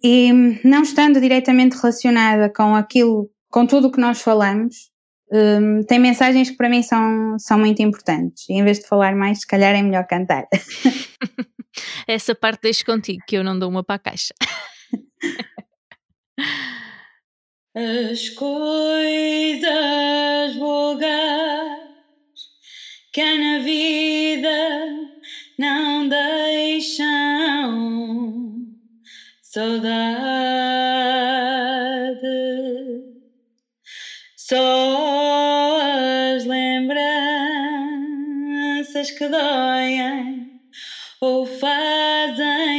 [0.02, 4.90] E hum, não estando diretamente relacionada com aquilo, com tudo o que nós falamos,
[5.32, 8.48] hum, tem mensagens que para mim são, são muito importantes.
[8.48, 10.46] E em vez de falar mais, se calhar é melhor cantar.
[12.06, 14.34] Essa parte deixo contigo, que eu não dou uma para a caixa.
[17.74, 19.66] As coisas
[20.56, 21.86] vulgares
[23.12, 25.06] que na vida
[25.58, 27.06] não deixam
[29.42, 29.86] saudade.
[34.36, 34.85] Só
[39.06, 40.60] lembranças que doem
[41.20, 42.76] ou fazem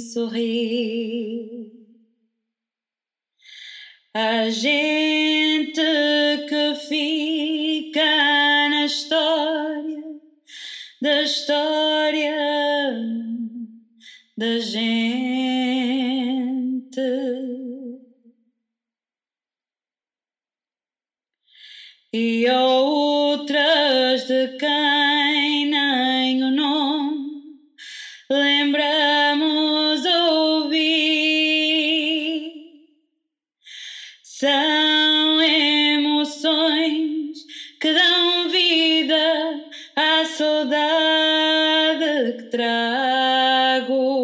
[0.00, 1.72] sorrir.
[4.14, 5.80] A gente
[6.48, 10.02] que fica na história
[11.00, 12.36] da história
[14.36, 15.08] da gente.
[22.10, 25.27] E outras de quem
[26.28, 27.38] nem o nome
[28.30, 30.98] lembramos ouvir.
[34.22, 36.66] São emoções
[37.80, 39.64] que dão vida
[39.96, 40.76] à saudade
[42.36, 44.18] que trago.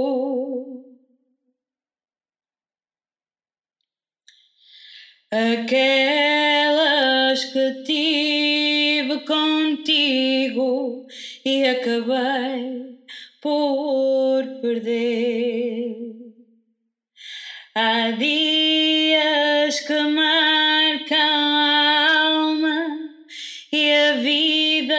[5.30, 6.34] Aquelas
[7.46, 11.03] que tive contigo
[11.44, 12.98] e acabei
[13.40, 16.14] por perder.
[17.74, 22.86] Há dias que marcam a alma
[23.72, 24.94] e a vida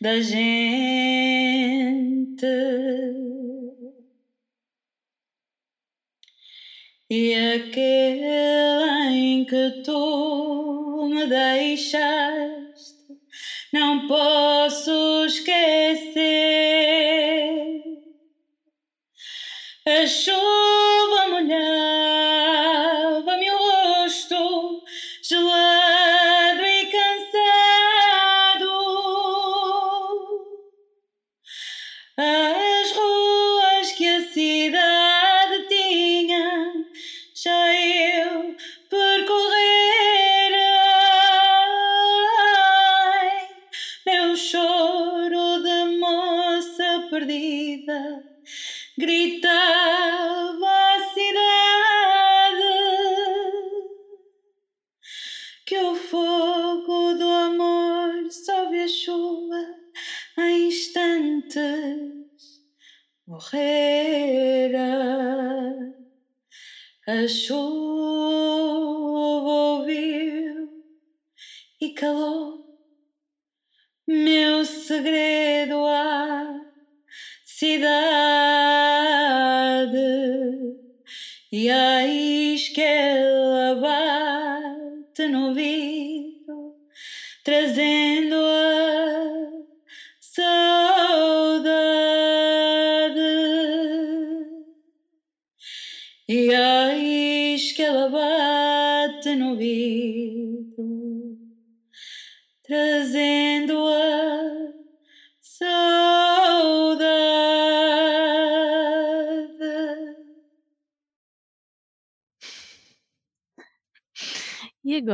[0.00, 1.54] da gente.
[7.10, 8.24] E aquele
[9.10, 12.73] em que tu me deixaste,
[13.74, 16.22] não posso esquecer.
[19.84, 21.03] A chuva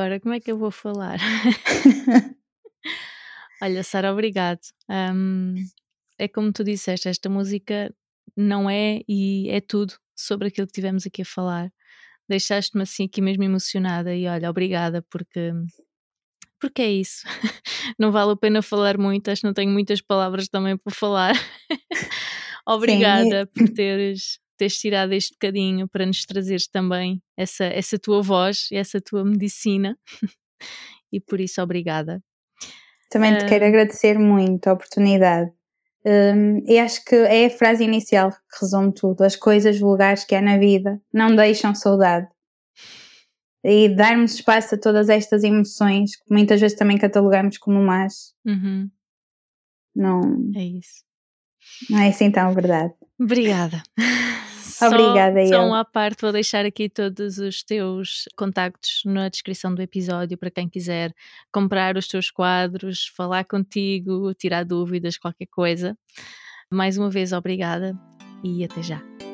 [0.00, 1.18] agora, como é que eu vou falar?
[3.62, 4.60] Olha, Sara, obrigado.
[4.88, 5.54] Um,
[6.18, 7.94] é como tu disseste, esta música
[8.34, 11.70] não é e é tudo sobre aquilo que tivemos aqui a falar.
[12.26, 15.52] Deixaste-me assim aqui mesmo emocionada e olha, obrigada porque
[16.58, 17.26] porque é isso.
[17.98, 21.34] não vale a pena falar muito, acho que não tenho muitas palavras também para falar.
[22.66, 23.52] Obrigada Sim.
[23.52, 28.76] por teres, teres tirado este bocadinho para nos trazeres também essa, essa tua voz e
[28.76, 29.96] essa tua medicina.
[31.10, 32.22] e por isso, obrigada.
[33.10, 35.50] Também te uh, quero agradecer muito a oportunidade.
[36.04, 39.22] Um, e acho que é a frase inicial que resume tudo.
[39.22, 42.28] As coisas vulgares que há na vida não deixam saudade
[43.64, 48.34] e darmos espaço a todas estas emoções que muitas vezes também catalogamos como más.
[48.44, 48.90] Uhum.
[49.94, 50.20] Não.
[50.54, 51.02] É isso.
[51.88, 52.92] Não é assim tão verdade.
[53.18, 53.82] Obrigada.
[54.86, 59.82] Obrigada, só, só à parte, vou deixar aqui todos os teus contactos na descrição do
[59.82, 61.14] episódio para quem quiser
[61.52, 65.96] comprar os teus quadros, falar contigo, tirar dúvidas, qualquer coisa.
[66.70, 67.96] Mais uma vez, obrigada
[68.42, 69.29] e até já.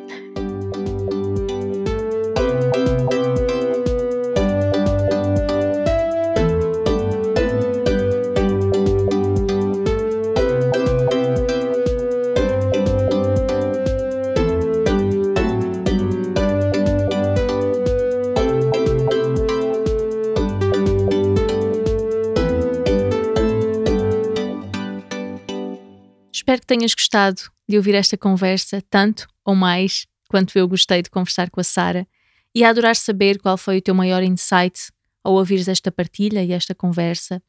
[26.56, 31.10] Espero que tenhas gostado de ouvir esta conversa, tanto ou mais quanto eu gostei de
[31.10, 32.08] conversar com a Sara,
[32.54, 34.90] e a adorar saber qual foi o teu maior insight
[35.22, 37.42] ao ouvires esta partilha e esta conversa.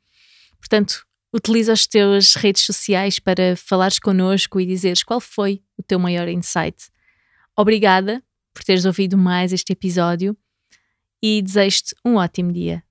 [0.60, 6.00] Portanto, utiliza as tuas redes sociais para falares connosco e dizeres qual foi o teu
[6.00, 6.90] maior insight.
[7.56, 8.22] Obrigada
[8.54, 10.36] por teres ouvido mais este episódio
[11.24, 12.84] e desejo-te um ótimo dia.